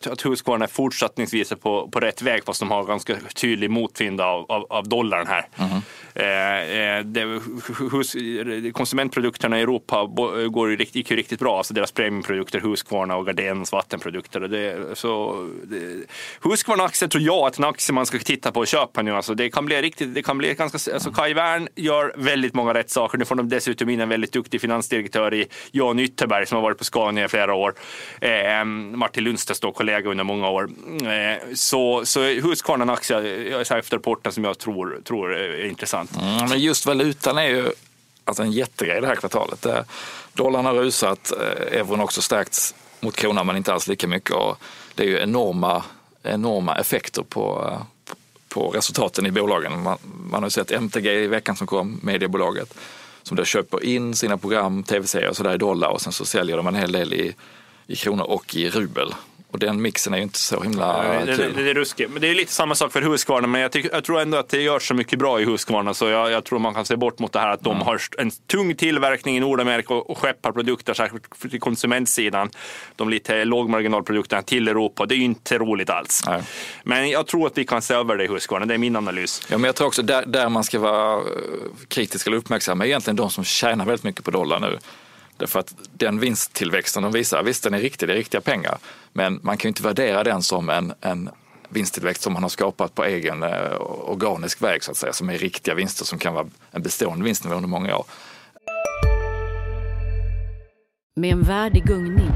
att 0.08 0.26
Husqvarna 0.26 0.68
fortsättningsvis 0.68 1.52
är 1.52 1.56
på, 1.56 1.90
på 1.92 2.00
rätt 2.00 2.22
väg 2.22 2.46
fast 2.46 2.60
de 2.60 2.72
har 2.72 2.84
ganska 2.84 3.16
tydlig 3.36 3.70
motvind 3.70 4.22
av, 4.22 4.52
av, 4.52 4.66
av 4.70 4.90
dollarn 4.90 5.28
här. 5.28 5.46
Mm. 5.58 5.82
Eh, 6.16 7.06
det, 7.06 7.42
hus, 7.92 8.16
konsumentprodukterna 8.74 9.60
i 9.60 9.62
Europa 9.62 10.06
går 10.50 10.70
ju 10.70 10.76
riktigt, 10.76 10.96
gick 10.96 11.12
ju 11.12 11.18
riktigt 11.18 11.40
bra, 11.40 11.58
alltså 11.58 11.74
deras 11.74 11.92
premiumprodukter, 11.92 12.60
Husqvarna 12.60 13.16
och 13.16 13.26
Gardens 13.26 13.72
vattenprodukter. 13.72 14.40
Det, 14.40 14.98
så, 14.98 15.46
det, 15.64 16.06
Husqvarna-aktier 16.42 17.10
tror 17.10 17.24
jag 17.24 17.48
att 17.48 17.58
en 17.58 17.64
aktie 17.64 17.94
man 17.94 18.06
ska 18.06 18.20
titta 18.20 18.52
på 18.52 18.60
och 18.60 18.68
köpa 18.68 19.02
nu. 19.02 19.16
Alltså 19.16 19.34
det 19.34 19.50
kan 19.50 19.66
bli 19.66 19.82
riktigt, 19.82 20.16
det 20.16 20.24
kan 20.24 20.38
bli 20.38 20.54
ganska, 20.54 20.94
alltså 20.94 21.12
Kai 21.12 21.34
Wern 21.34 21.68
gör 21.76 22.14
väldigt 22.18 22.54
många 22.54 22.74
rätt 22.74 22.90
saker. 22.90 23.18
Nu 23.18 23.26
får 23.26 23.36
de 23.36 23.50
dessutom 23.50 23.90
in 23.90 24.00
en 24.00 24.10
väldigt 24.10 24.34
duktig 24.34 24.62
finansdirektör 24.62 25.34
i 25.34 25.48
Jan 25.72 26.00
Ytterberg 26.00 26.46
som 26.46 26.56
har 26.56 26.64
varit 26.64 26.78
på 26.78 26.84
Scania 26.84 27.26
i 27.26 27.28
flera 27.28 27.54
år. 27.54 27.74
Eh, 28.22 28.66
Martin 28.66 29.24
Lundstedt 29.24 29.62
då, 29.62 29.72
kollega 29.90 30.10
under 30.10 30.24
många 30.24 30.50
år. 30.50 30.70
Eh, 31.04 31.54
så, 31.56 32.06
så 32.06 32.22
Husqvarna 32.22 32.84
en 32.84 32.90
aktie 32.90 33.62
efter 33.62 33.98
rapporten 33.98 34.32
som 34.32 34.44
jag 34.44 34.58
tror, 34.58 35.02
tror 35.04 35.34
är 35.36 35.66
intressant. 35.66 36.12
Mm, 36.22 36.50
men 36.50 36.60
just 36.60 36.86
valutan 36.86 37.38
är 37.38 37.48
ju 37.48 37.72
alltså 38.26 38.44
en 38.44 38.52
jättegrej 38.52 39.02
det 39.02 39.08
här 39.08 39.16
kvartalet. 39.16 39.66
Eh, 39.66 39.80
dollarn 40.34 40.66
har 40.66 40.74
rusat, 40.74 41.32
eh, 41.32 41.80
euron 41.80 42.00
också 42.00 42.22
stärkts 42.22 42.76
mot 43.00 43.16
kronan 43.16 43.48
men 43.48 43.58
inte 43.58 43.74
alls 43.74 43.88
lika 43.88 44.08
mycket. 44.08 44.36
Och 44.36 44.58
det 44.96 45.04
är 45.04 45.08
ju 45.08 45.20
enorma, 45.20 45.84
enorma 46.24 46.76
effekter 46.76 47.24
på, 47.24 47.74
på 48.50 48.70
resultaten 48.70 49.26
i 49.26 49.32
bolagen. 49.32 49.84
Man, 49.84 49.98
man 50.32 50.44
har 50.44 50.48
ju 50.48 50.52
sett 50.52 50.72
MTG 50.72 51.24
i 51.24 51.28
veckan 51.28 51.56
som 51.56 51.68
kom, 51.68 52.00
mediebolaget, 52.04 52.74
som 53.24 53.38
då 53.38 53.46
köper 53.46 53.86
in 53.86 54.16
sina 54.16 54.38
program, 54.38 54.84
tv-serier 54.84 55.30
och 55.30 55.38
sådär 55.38 55.54
i 55.54 55.58
dollar 55.58 55.90
och 55.90 56.02
sen 56.02 56.14
så 56.14 56.26
säljer 56.26 56.58
de 56.58 56.68
en 56.68 56.76
hel 56.76 56.92
del 56.92 57.14
i, 57.14 57.36
i 57.88 57.96
kronor 57.96 58.24
och 58.24 58.56
i 58.56 58.70
rubel. 58.70 59.14
Och 59.52 59.60
den 59.60 59.82
mixen 59.82 60.14
är 60.14 60.18
ju 60.18 60.24
inte 60.24 60.40
så 60.40 60.62
himla 60.64 61.04
Nej, 61.04 61.26
det, 61.26 61.36
kul. 61.36 61.54
Det, 61.56 61.64
det, 61.64 61.70
är 61.70 61.74
ruskigt. 61.74 62.12
Men 62.12 62.22
det 62.22 62.28
är 62.28 62.36
lite 62.36 62.52
samma 62.52 62.76
sak 62.76 62.92
för 62.92 63.02
Husqvarna. 63.02 63.48
Men 63.48 63.62
jag, 63.62 63.72
tycker, 63.72 63.90
jag, 63.94 64.04
tror 64.04 64.20
ändå 64.20 64.38
att 64.38 64.50
det 64.50 64.62
görs 64.62 64.88
så 64.88 64.94
mycket 64.94 65.20
bra 65.20 65.42
i 65.42 65.46
Husqvarna. 65.46 65.94
Så 65.94 66.08
jag, 66.08 66.32
jag, 66.32 66.44
tror 66.44 66.60
man 66.60 66.74
kan 66.74 66.86
se 66.86 66.96
bort 66.96 67.20
mot 67.20 67.34
det 67.34 67.40
här 67.40 67.50
att 67.50 67.62
de 67.62 67.76
mm. 67.76 67.86
har 67.86 68.02
en 68.18 68.32
tung 68.32 68.76
tillverkning 68.76 69.38
i 69.38 69.40
Nordamerika 69.40 69.94
och, 69.94 70.10
och 70.10 70.18
skeppar 70.18 70.52
produkter, 70.52 70.94
särskilt 70.94 71.40
till 71.52 71.60
konsumentsidan. 71.60 72.50
De 72.96 73.10
lite 73.10 73.46
lågmarginalprodukterna 73.46 74.42
till 74.42 74.68
Europa. 74.68 75.06
Det 75.06 75.16
är 75.16 75.18
ju 75.18 75.24
inte 75.24 75.58
roligt 75.58 75.90
alls. 75.90 76.24
Nej. 76.28 76.44
Men 76.84 77.10
jag 77.10 77.28
tror 77.28 77.48
att 77.48 77.58
vi 77.58 77.66
kan 77.66 77.82
se 77.82 77.94
över 77.94 78.18
det 78.18 78.24
i 78.24 78.28
Husqvarna. 78.28 78.66
Det 78.66 78.74
är 78.74 78.78
min 78.78 78.96
analys. 78.96 79.42
Ja, 79.50 79.58
men 79.58 79.66
jag 79.66 79.76
tror 79.76 79.88
också 79.88 80.02
där, 80.02 80.26
där 80.26 80.50
man 80.50 80.64
ska 80.64 80.80
vara 80.80 81.14
eh, 81.14 81.22
kritisk 81.88 82.28
eller 82.28 82.38
uppmärksam 82.38 82.82
är 82.82 82.86
egentligen 82.86 83.16
de 83.16 83.30
som 83.30 83.44
tjänar 83.44 83.86
väldigt 83.86 84.04
mycket 84.04 84.26
på 84.26 84.32
dollar 84.32 84.60
nu. 84.60 84.80
Därför 85.40 85.60
att 85.60 85.76
den 85.94 86.20
vinsttillväxten 86.20 87.04
de 87.04 87.12
visar, 87.12 87.44
visst 87.44 87.64
den 87.64 87.74
är 87.74 87.80
riktig, 87.80 88.10
det 88.10 88.14
är 88.14 88.18
riktiga 88.18 88.42
pengar. 88.42 88.78
Men 89.14 89.40
man 89.44 89.58
kan 89.58 89.68
ju 89.68 89.70
inte 89.70 89.84
värdera 89.84 90.24
den 90.24 90.44
som 90.44 90.70
en, 90.70 90.94
en 91.02 91.30
vinsttillväxt 91.70 92.22
som 92.22 92.34
man 92.34 92.44
har 92.44 92.50
skapat 92.50 92.96
på 92.96 93.06
egen 93.06 93.44
eh, 93.44 93.82
organisk 94.06 94.62
väg 94.62 94.84
så 94.84 94.92
att 94.92 94.98
säga, 94.98 95.14
som 95.14 95.30
är 95.30 95.38
riktiga 95.38 95.76
vinster 95.76 96.06
som 96.06 96.20
kan 96.20 96.34
vara 96.34 96.48
en 96.72 96.82
bestående 96.82 97.26
vinstnivå 97.26 97.56
under 97.56 97.70
många 97.70 97.98
år. 97.98 98.06
Med 101.16 101.32
en 101.32 101.44
värld 101.44 101.78
i 101.78 101.80
gungning 101.80 102.32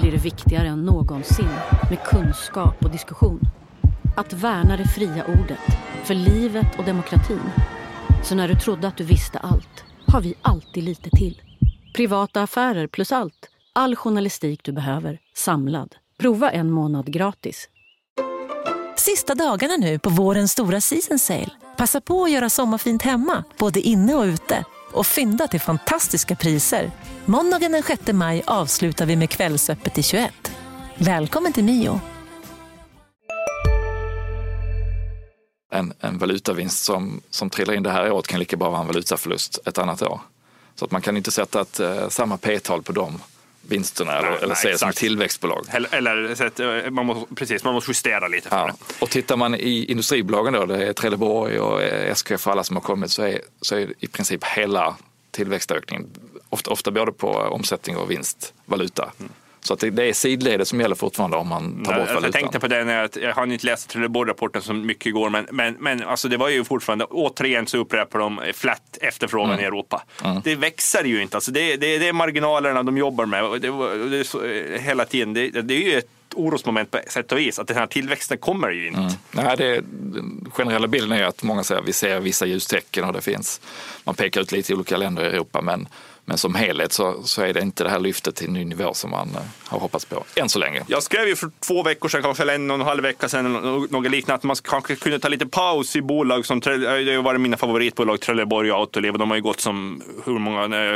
blir 0.00 0.12
det 0.12 0.24
viktigare 0.24 0.68
än 0.68 0.84
någonsin 0.84 1.50
med 1.90 1.98
kunskap 2.04 2.84
och 2.84 2.90
diskussion. 2.90 3.40
Att 4.16 4.32
värna 4.32 4.76
det 4.76 4.88
fria 4.88 5.24
ordet, 5.24 5.78
för 6.04 6.14
livet 6.14 6.78
och 6.78 6.84
demokratin. 6.84 7.50
Så 8.22 8.34
när 8.34 8.48
du 8.48 8.54
trodde 8.54 8.88
att 8.88 8.96
du 8.96 9.04
visste 9.04 9.38
allt, 9.38 9.84
har 10.06 10.20
vi 10.20 10.34
alltid 10.42 10.84
lite 10.84 11.10
till. 11.10 11.42
Privata 11.92 12.42
affärer 12.42 12.86
plus 12.86 13.12
allt. 13.12 13.48
All 13.72 13.96
journalistik 13.96 14.64
du 14.64 14.72
behöver, 14.72 15.18
samlad. 15.34 15.96
Prova 16.18 16.50
en 16.50 16.70
månad 16.70 17.12
gratis. 17.12 17.68
Sista 18.96 19.34
dagarna 19.34 19.76
nu 19.76 19.98
på 19.98 20.10
vårens 20.10 20.52
stora 20.52 20.80
season 20.80 21.18
sale. 21.18 21.50
Passa 21.76 22.00
på 22.00 22.24
att 22.24 22.30
göra 22.30 22.48
sommarfint 22.48 23.02
hemma, 23.02 23.44
både 23.58 23.80
inne 23.80 24.14
och 24.14 24.22
ute. 24.22 24.64
Och 24.92 25.06
fynda 25.06 25.48
till 25.48 25.60
fantastiska 25.60 26.36
priser. 26.36 26.90
Måndagen 27.24 27.72
den 27.72 27.82
6 27.82 28.12
maj 28.12 28.42
avslutar 28.46 29.06
vi 29.06 29.16
med 29.16 29.30
Kvällsöppet 29.30 29.98
i 29.98 30.02
21. 30.02 30.52
Välkommen 30.96 31.52
till 31.52 31.64
Mio. 31.64 32.00
En, 35.72 35.92
en 36.00 36.18
valutavinst 36.18 36.84
som, 36.84 37.20
som 37.30 37.50
trillar 37.50 37.74
in 37.74 37.82
det 37.82 37.90
här 37.90 38.12
året 38.12 38.26
kan 38.26 38.38
lika 38.38 38.56
bra 38.56 38.70
vara 38.70 38.80
en 38.80 38.86
valutaförlust 38.86 39.58
ett 39.66 39.78
annat 39.78 40.02
år. 40.02 40.20
Så 40.74 40.84
att 40.84 40.90
man 40.90 41.02
kan 41.02 41.16
inte 41.16 41.30
sätta 41.30 41.60
ett, 41.60 41.80
eh, 41.80 42.08
samma 42.08 42.36
p-tal 42.38 42.82
på 42.82 42.92
dem 42.92 43.20
vinsterna 43.68 44.18
eller, 44.18 44.30
eller 44.42 44.54
se 44.54 44.68
det 44.68 44.78
som 44.78 44.92
tillväxtbolag. 44.92 45.66
Eller, 45.70 45.94
eller 45.94 46.84
eh, 46.84 46.90
man 46.90 47.06
måste, 47.06 47.34
precis, 47.34 47.64
man 47.64 47.74
måste 47.74 47.90
justera 47.90 48.28
lite 48.28 48.48
för 48.48 48.56
Ja. 48.56 48.66
det. 48.66 48.74
Och 49.04 49.10
tittar 49.10 49.36
man 49.36 49.54
i 49.54 49.84
industribolagen 49.84 50.52
då, 50.52 50.66
det 50.66 50.86
är 50.86 50.92
Trelleborg 50.92 51.58
och 51.60 51.82
eh, 51.82 52.10
SKF 52.12 52.46
och 52.46 52.52
alla 52.52 52.64
som 52.64 52.76
har 52.76 52.80
kommit, 52.82 53.10
så 53.10 53.22
är, 53.22 53.40
så 53.60 53.76
är 53.76 53.92
i 53.98 54.06
princip 54.06 54.44
hela 54.44 54.96
tillväxtökningen, 55.30 56.06
ofta, 56.48 56.70
ofta 56.70 56.90
både 56.90 57.12
på 57.12 57.28
omsättning 57.32 57.96
och 57.96 58.10
vinst, 58.10 58.52
valuta. 58.64 59.12
Så 59.64 59.74
att 59.74 59.80
det, 59.80 59.90
det 59.90 60.04
är 60.04 60.12
sidledet 60.12 60.68
som 60.68 60.80
gäller 60.80 60.94
fortfarande 60.94 61.36
om 61.36 61.48
man 61.48 61.84
tar 61.84 61.92
bort 61.92 61.92
Jag, 61.92 61.98
valutan. 61.98 62.22
jag 62.22 62.32
tänkte 62.32 62.60
på 62.60 62.68
det 62.68 62.84
när 62.84 63.00
jag, 63.00 63.10
jag 63.22 63.34
har 63.34 63.46
inte 63.46 63.66
läst 63.66 63.90
Trelleborg-rapporten 63.90 64.62
så 64.62 64.72
mycket 64.72 65.06
igår, 65.06 65.30
men, 65.30 65.46
men, 65.50 65.76
men 65.80 66.02
alltså 66.02 66.28
det 66.28 66.36
var 66.36 66.48
ju 66.48 66.64
fortfarande, 66.64 67.04
återigen 67.04 67.66
så 67.66 67.78
upprepar 67.78 68.18
de 68.18 68.40
flat 68.54 68.98
efterfrågan 69.00 69.50
Mm. 69.52 69.60
i 69.64 69.66
Europa. 69.66 70.02
Det 70.44 70.54
växer 70.54 71.04
ju 71.04 71.22
inte, 71.22 71.36
alltså 71.36 71.50
det, 71.50 71.76
det, 71.76 71.98
det 71.98 72.08
är 72.08 72.12
marginalerna 72.12 72.82
de 72.82 72.96
jobbar 72.98 73.26
med 73.26 73.44
och 73.44 73.60
det, 73.60 73.68
det 74.10 74.18
är 74.18 74.24
så, 74.24 74.44
eh, 74.44 74.80
hela 74.80 75.04
tiden. 75.04 75.34
Det, 75.34 75.50
det 75.50 75.74
är 75.74 75.92
ju 75.92 75.98
ett 75.98 76.06
orosmoment 76.34 76.90
på 76.90 76.98
sätt 77.08 77.32
och 77.32 77.38
vis, 77.38 77.58
att 77.58 77.66
den 77.68 77.76
här 77.76 77.86
tillväxten 77.86 78.38
kommer 78.38 78.70
ju 78.70 78.86
inte. 78.86 79.00
Mm. 79.00 79.12
Nej, 79.30 79.56
det, 79.56 79.80
den 79.90 80.50
generella 80.54 80.86
bilden 80.86 81.12
är 81.18 81.24
att 81.24 81.42
många 81.42 81.64
säger 81.64 81.80
att 81.80 81.88
vi 81.88 81.92
ser 81.92 82.20
vissa 82.20 82.46
ljustecken 82.46 83.04
och 83.04 83.12
det 83.12 83.20
finns, 83.20 83.60
man 84.04 84.14
pekar 84.14 84.40
ut 84.40 84.52
lite 84.52 84.72
i 84.72 84.76
olika 84.76 84.96
länder 84.96 85.22
i 85.24 85.26
Europa 85.26 85.60
men, 85.60 85.88
men 86.24 86.38
som 86.38 86.54
helhet 86.54 86.92
så, 86.92 87.22
så 87.22 87.42
är 87.42 87.52
det 87.52 87.60
inte 87.60 87.84
det 87.84 87.90
här 87.90 87.98
lyftet 87.98 88.36
till 88.36 88.50
ny 88.50 88.64
nivå 88.64 88.94
som 88.94 89.10
man 89.10 89.28
eh, 89.28 89.42
har 89.66 89.78
hoppats 89.78 90.04
på 90.04 90.24
än 90.34 90.48
så 90.48 90.58
länge. 90.58 90.82
Jag 90.86 91.02
skrev 91.02 91.28
ju 91.28 91.36
för 91.36 91.50
två 91.60 91.82
veckor 91.82 92.08
sedan, 92.08 92.22
kanske 92.22 92.42
eller 92.42 92.54
en 92.54 92.70
och 92.70 92.74
en 92.74 92.80
halv 92.80 93.02
vecka 93.02 93.28
sedan, 93.28 93.52
något 93.90 94.10
liknande, 94.10 94.34
att 94.34 94.42
man 94.42 94.56
kanske 94.56 94.96
kunde 94.96 95.18
ta 95.18 95.28
lite 95.28 95.46
paus 95.46 95.96
i 95.96 96.02
bolag 96.02 96.46
som, 96.46 96.60
Trell- 96.60 97.04
det 97.04 97.14
har 97.14 97.22
varit 97.22 97.40
mina 97.40 97.56
favoritbolag, 97.56 98.20
Trelleborg 98.20 98.72
och 98.72 98.78
Autoliv, 98.78 99.12
och 99.12 99.18
de 99.18 99.30
har 99.30 99.36
ju 99.36 99.42
gått 99.42 99.60
som 99.60 100.02
hur 100.24 100.38
många, 100.38 100.64
eh, 100.64 100.92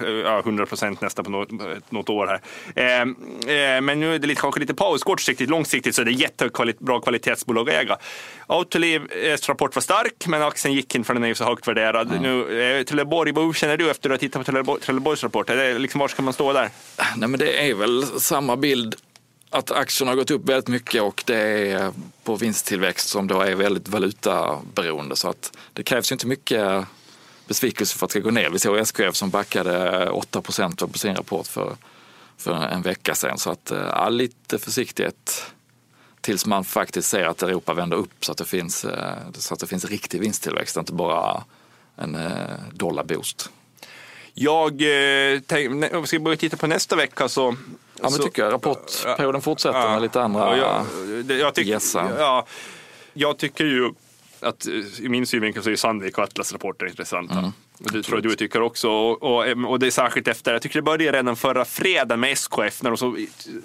eh, 0.00 0.14
ja, 0.24 0.38
100 0.38 0.66
procent 0.66 1.00
nästan 1.00 1.24
på 1.24 1.30
något, 1.30 1.50
något 1.90 2.08
år 2.08 2.26
här. 2.26 2.40
Eh, 2.74 3.00
eh, 3.56 3.80
men 3.80 4.00
nu 4.00 4.14
är 4.14 4.18
det 4.18 4.26
lite, 4.26 4.40
kanske 4.40 4.60
lite 4.60 4.74
paus, 4.74 5.02
kortsiktigt, 5.02 5.50
långsiktigt 5.50 5.94
så 5.94 6.00
är 6.00 6.06
det 6.06 6.12
jättebra 6.12 7.00
kvalitetsbolag 7.00 7.70
att 7.70 7.74
äga. 7.74 7.96
Autolivs 8.46 9.48
rapport 9.48 9.74
var 9.74 9.82
stark, 9.82 10.26
men 10.26 10.42
aktien 10.42 10.74
gick 10.74 10.94
inte 10.94 11.06
för 11.06 11.14
den 11.14 11.24
är 11.24 11.28
ju 11.28 11.34
så 11.34 11.44
högt 11.44 11.68
värderad. 11.68 12.20
Nu, 12.20 12.60
eh, 12.60 12.84
Trelleborg, 12.84 13.32
vad 13.32 13.56
känner 13.56 13.76
du 13.76 13.90
efter 13.90 14.10
att 14.10 14.14
ha 14.14 14.18
tittat 14.18 14.46
på 14.46 14.49
Trelleborg, 14.50 14.80
Trelleborgs 14.80 15.22
rapport? 15.22 15.50
Är 15.50 15.56
det 15.56 15.78
liksom, 15.78 15.98
var 15.98 16.08
ska 16.08 16.22
man 16.22 16.34
stå 16.34 16.52
där? 16.52 16.70
Nej, 17.16 17.28
men 17.28 17.40
det 17.40 17.70
är 17.70 17.74
väl 17.74 18.06
samma 18.20 18.56
bild 18.56 18.96
att 19.50 19.70
aktierna 19.70 20.10
har 20.10 20.16
gått 20.16 20.30
upp 20.30 20.48
väldigt 20.48 20.68
mycket 20.68 21.02
och 21.02 21.22
det 21.26 21.36
är 21.36 21.92
på 22.24 22.36
vinsttillväxt 22.36 23.08
som 23.08 23.26
då 23.26 23.40
är 23.40 23.54
väldigt 23.54 23.88
valutaberoende. 23.88 25.16
Så 25.16 25.28
att 25.28 25.56
det 25.72 25.82
krävs 25.82 26.12
ju 26.12 26.14
inte 26.14 26.26
mycket 26.26 26.86
besvikelse 27.46 27.98
för 27.98 28.06
att 28.06 28.10
det 28.10 28.12
ska 28.12 28.20
gå 28.20 28.30
ner. 28.30 28.50
Vi 28.50 28.58
såg 28.58 28.78
SKF 28.78 29.14
som 29.14 29.30
backade 29.30 30.08
8 30.10 30.42
på 30.42 30.52
sin 30.98 31.16
rapport 31.16 31.46
för, 31.46 31.76
för 32.36 32.52
en 32.52 32.82
vecka 32.82 33.14
sedan. 33.14 33.38
Så 33.38 33.50
att 33.50 33.70
eh, 33.70 33.78
ja, 33.78 34.08
lite 34.08 34.58
försiktighet 34.58 35.52
tills 36.20 36.46
man 36.46 36.64
faktiskt 36.64 37.08
ser 37.08 37.24
att 37.24 37.42
Europa 37.42 37.74
vänder 37.74 37.96
upp 37.96 38.24
så 38.24 38.32
att 38.32 38.38
det 38.38 38.44
finns, 38.44 38.84
eh, 38.84 39.14
så 39.32 39.54
att 39.54 39.60
det 39.60 39.66
finns 39.66 39.84
riktig 39.84 40.20
vinsttillväxt, 40.20 40.76
inte 40.76 40.92
bara 40.92 41.44
en 41.96 42.14
eh, 42.14 42.30
dollarboost. 42.72 43.50
Jag 44.42 44.82
eh, 44.82 45.40
tänk, 45.46 45.94
om 45.94 46.00
vi 46.00 46.06
ska 46.06 46.18
börja 46.18 46.36
titta 46.36 46.56
på 46.56 46.66
nästa 46.66 46.96
vecka 46.96 47.28
så... 47.28 47.56
Ja, 47.96 48.02
men 48.02 48.10
så, 48.10 48.22
tycker 48.22 48.42
jag 48.42 48.52
rapportperioden 48.52 49.40
fortsätter 49.40 49.78
Ja. 49.78 49.90
med 49.90 50.02
lite 50.02 50.22
andra 50.22 50.56
Ja, 50.56 50.84
jag, 51.28 51.38
jag, 51.38 51.54
tycker, 51.54 51.70
gässa. 51.70 52.08
ja, 52.18 52.46
jag 53.12 53.38
tycker 53.38 53.64
ju 53.64 53.92
att 54.42 54.66
eh, 54.66 55.04
i 55.04 55.08
min 55.08 55.26
synvinkel 55.26 55.62
så 55.62 55.70
är 55.70 55.76
Sandvik 55.76 56.18
och 56.18 56.24
Atlas 56.24 56.52
rapporter 56.52 56.86
intressanta. 56.86 57.38
Mm. 57.38 57.52
Det 57.78 58.02
tror 58.02 58.16
jag 58.16 58.22
du 58.22 58.36
tycker 58.36 58.62
också. 58.62 58.88
Och, 58.90 59.22
och, 59.22 59.70
och 59.70 59.78
det 59.78 59.86
är 59.86 59.90
särskilt 59.90 60.28
efter, 60.28 60.52
jag 60.52 60.62
tycker 60.62 60.78
det 60.78 60.82
började 60.82 61.18
redan 61.18 61.36
förra 61.36 61.64
fredagen 61.64 62.20
med 62.20 62.32
SKF. 62.32 62.82
När 62.82 62.90
de 62.90 62.96
så, 62.96 63.16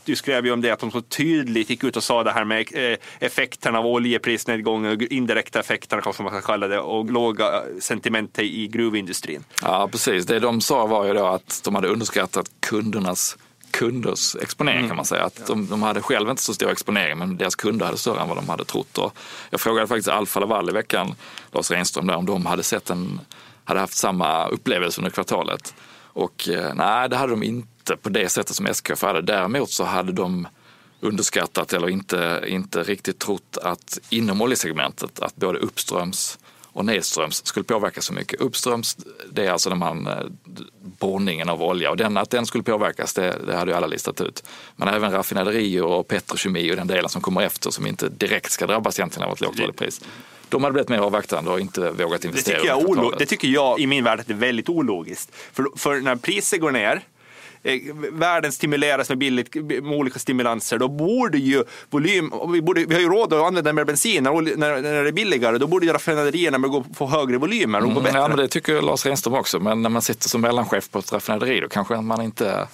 du 0.05 0.15
skrev 0.15 0.45
ju 0.45 0.51
om 0.51 0.61
det, 0.61 0.71
att 0.71 0.79
de 0.79 0.91
så 0.91 1.01
tydligt 1.01 1.69
gick 1.69 1.83
ut 1.83 1.97
och 1.97 2.03
sa 2.03 2.23
det 2.23 2.31
här 2.31 2.45
med 2.45 2.67
eh, 2.73 2.97
effekterna 3.19 3.79
av 3.79 3.85
oljeprisnedgången, 3.85 4.91
och 4.91 5.01
indirekta 5.01 5.59
effekterna 5.59 6.01
kanske 6.01 6.23
man 6.23 6.31
kan 6.31 6.41
kalla 6.41 6.67
det, 6.67 6.79
och 6.79 7.11
låga 7.11 7.61
sentiment 7.79 8.39
i 8.39 8.67
gruvindustrin. 8.67 9.43
Ja, 9.61 9.89
precis. 9.91 10.25
Det 10.25 10.39
de 10.39 10.61
sa 10.61 10.85
var 10.85 11.05
ju 11.05 11.13
då 11.13 11.25
att 11.25 11.61
de 11.63 11.75
hade 11.75 11.87
underskattat 11.87 12.45
kundernas 12.59 13.37
kunders 13.75 14.35
exponering 14.35 14.87
kan 14.87 14.95
man 14.95 15.05
säga. 15.05 15.23
Att 15.23 15.47
de, 15.47 15.67
de 15.67 15.83
hade 15.83 16.01
själva 16.01 16.31
inte 16.31 16.43
så 16.43 16.53
stor 16.53 16.71
exponering 16.71 17.17
men 17.17 17.37
deras 17.37 17.55
kunder 17.55 17.85
hade 17.85 17.97
större 17.97 18.21
än 18.21 18.27
vad 18.27 18.37
de 18.37 18.49
hade 18.49 18.65
trott. 18.65 18.97
Och 18.97 19.17
jag 19.49 19.61
frågade 19.61 19.87
faktiskt 19.87 20.07
Alfa 20.07 20.39
Laval 20.39 20.69
i 20.69 20.73
veckan, 20.73 21.15
Lars 21.51 21.71
Renström, 21.71 22.07
där, 22.07 22.15
om 22.15 22.25
de 22.25 22.45
hade 22.45 22.63
sett 22.63 22.89
en, 22.89 23.19
hade 23.63 23.79
haft 23.79 23.97
samma 23.97 24.47
upplevelse 24.47 25.01
under 25.01 25.11
kvartalet. 25.11 25.73
Och 26.03 26.49
eh, 26.49 26.73
nej, 26.75 27.09
det 27.09 27.15
hade 27.15 27.33
de 27.33 27.43
inte 27.43 27.97
på 27.97 28.09
det 28.09 28.29
sättet 28.29 28.55
som 28.55 28.65
SKF 28.65 29.01
hade. 29.01 29.21
Däremot 29.21 29.69
så 29.69 29.83
hade 29.83 30.11
de 30.11 30.47
underskattat 30.99 31.73
eller 31.73 31.89
inte, 31.89 32.43
inte 32.47 32.83
riktigt 32.83 33.19
trott 33.19 33.57
att 33.61 33.99
inom 34.09 34.41
oljesegmentet 34.41 35.19
att 35.19 35.35
både 35.35 35.59
uppströms 35.59 36.39
och 36.75 36.85
nedströms 36.85 37.45
skulle 37.45 37.63
påverkas 37.63 38.05
så 38.05 38.13
mycket. 38.13 38.41
Uppströms, 38.41 38.97
det 39.31 39.45
är 39.45 39.51
alltså 39.51 39.69
när 39.69 39.77
man, 39.77 40.07
eh, 40.07 40.23
borrningen 40.99 41.49
av 41.49 41.63
olja 41.63 41.89
och 41.91 41.97
den, 41.97 42.17
att 42.17 42.29
den 42.29 42.45
skulle 42.45 42.63
påverkas, 42.63 43.13
det, 43.13 43.37
det 43.47 43.55
hade 43.55 43.71
ju 43.71 43.77
alla 43.77 43.87
listat 43.87 44.21
ut. 44.21 44.43
Men 44.75 44.87
även 44.87 45.11
raffinaderier 45.11 45.83
och 45.83 46.07
petrokemi 46.07 46.71
och 46.71 46.75
den 46.75 46.87
delen 46.87 47.09
som 47.09 47.21
kommer 47.21 47.41
efter 47.41 47.71
som 47.71 47.87
inte 47.87 48.09
direkt 48.09 48.51
ska 48.51 48.67
drabbas 48.67 48.99
egentligen 48.99 49.27
av 49.27 49.33
ett 49.33 49.41
lågt 49.41 49.59
oljepris. 49.59 50.01
De 50.49 50.63
hade 50.63 50.73
blivit 50.73 50.89
mer 50.89 50.99
avvaktande 50.99 51.51
och 51.51 51.59
inte 51.59 51.91
vågat 51.91 52.21
Det 52.21 52.27
investera. 52.27 52.55
tycker, 52.59 52.67
jag 52.67 53.13
det 53.17 53.25
tycker 53.25 53.47
jag 53.47 53.79
i 53.79 53.87
min 53.87 54.03
värld 54.03 54.19
att 54.19 54.27
det 54.27 54.33
är 54.33 54.37
väldigt 54.37 54.69
ologiskt. 54.69 55.35
För, 55.53 55.65
för 55.75 56.01
när 56.01 56.15
priset 56.15 56.61
går 56.61 56.71
ner, 56.71 57.01
världen 58.11 58.51
stimuleras 58.51 59.09
med, 59.09 59.17
billigt, 59.17 59.55
med 59.55 59.85
olika 59.85 60.19
stimulanser, 60.19 60.77
då 60.77 60.87
borde 60.87 61.37
ju 61.37 61.63
volym, 61.89 62.31
vi, 62.53 62.61
borde, 62.61 62.85
vi 62.85 62.93
har 62.93 63.01
ju 63.01 63.09
råd 63.09 63.33
att 63.33 63.43
använda 63.43 63.73
mer 63.73 63.83
bensin 63.85 64.23
när, 64.23 64.57
när, 64.57 64.81
när 64.81 65.03
det 65.03 65.09
är 65.09 65.11
billigare, 65.11 65.57
då 65.57 65.67
borde 65.67 65.85
ju 65.85 65.93
raffinaderierna 65.93 66.57
gå- 66.57 66.85
få 66.95 67.05
högre 67.07 67.37
volymer 67.37 67.79
och 67.83 67.93
gå 67.93 67.99
bättre. 67.99 68.09
Mm, 68.09 68.21
ja, 68.21 68.27
men 68.27 68.37
det 68.37 68.47
tycker 68.47 68.81
Lars 68.81 69.05
Renström 69.05 69.33
också. 69.33 69.59
Men 69.59 69.81
när 69.81 69.89
man 69.89 70.01
sitter 70.01 70.29
som 70.29 70.41
mellanchef 70.41 70.89
på 70.89 70.99
ett 70.99 71.13
raffinaderi 71.13 71.59
då 71.59 71.67
kanske 71.67 72.01
man 72.01 72.21
inte 72.21 72.67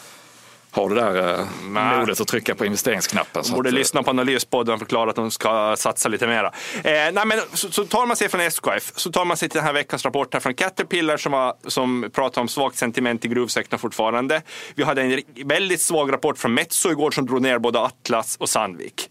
har 0.72 0.90
det 0.90 0.96
där 0.96 1.40
eh, 1.40 1.46
Nej. 1.64 2.00
modet 2.00 2.22
att 2.22 2.28
trycka 2.28 2.56
på 2.56 2.66
investeringsknappen. 2.66 3.44
Så 3.44 3.54
borde 3.54 3.70
att, 3.70 3.74
eh, 3.74 3.80
lyssna 3.80 4.04
på 4.04 4.10
Analyspodden 4.10 4.74
och 4.74 4.80
förklara 4.80 5.10
att 5.10 5.16
de 5.16 5.32
ska 5.32 5.76
satsa 5.78 6.10
lite 6.10 6.28
mera. 6.28 6.48
Eh, 6.76 6.92
nej, 7.14 7.26
men, 7.26 7.40
så, 7.54 7.72
så 7.72 7.86
tar 7.86 8.06
man 8.06 8.18
sig 8.18 8.30
från 8.30 8.42
SKF, 8.42 8.92
så 8.96 9.12
tar 9.12 9.26
man 9.26 9.38
sig 9.38 9.50
till 9.50 9.58
den 9.58 9.66
här 9.66 9.74
veckans 9.74 10.06
rapport 10.06 10.34
här 10.34 10.40
från 10.40 10.54
Caterpillar 10.54 11.18
som, 11.18 11.32
var, 11.32 11.54
som 11.68 12.10
pratar 12.14 12.42
om 12.42 12.48
svagt 12.48 12.78
sentiment 12.78 13.26
i 13.26 13.28
gruvsektorn 13.28 13.80
fortfarande. 13.80 14.42
Vi 14.76 14.84
hade 14.84 15.02
en 15.02 15.22
väldigt 15.46 15.82
svag 15.82 16.14
rapport 16.14 16.38
från 16.38 16.54
Metso 16.54 16.92
igår 16.92 17.12
som 17.12 17.26
drog 17.26 17.42
ner 17.42 17.60
både 17.60 17.80
Atlas 17.80 18.38
och 18.38 18.50
Sandvik. 18.50 19.10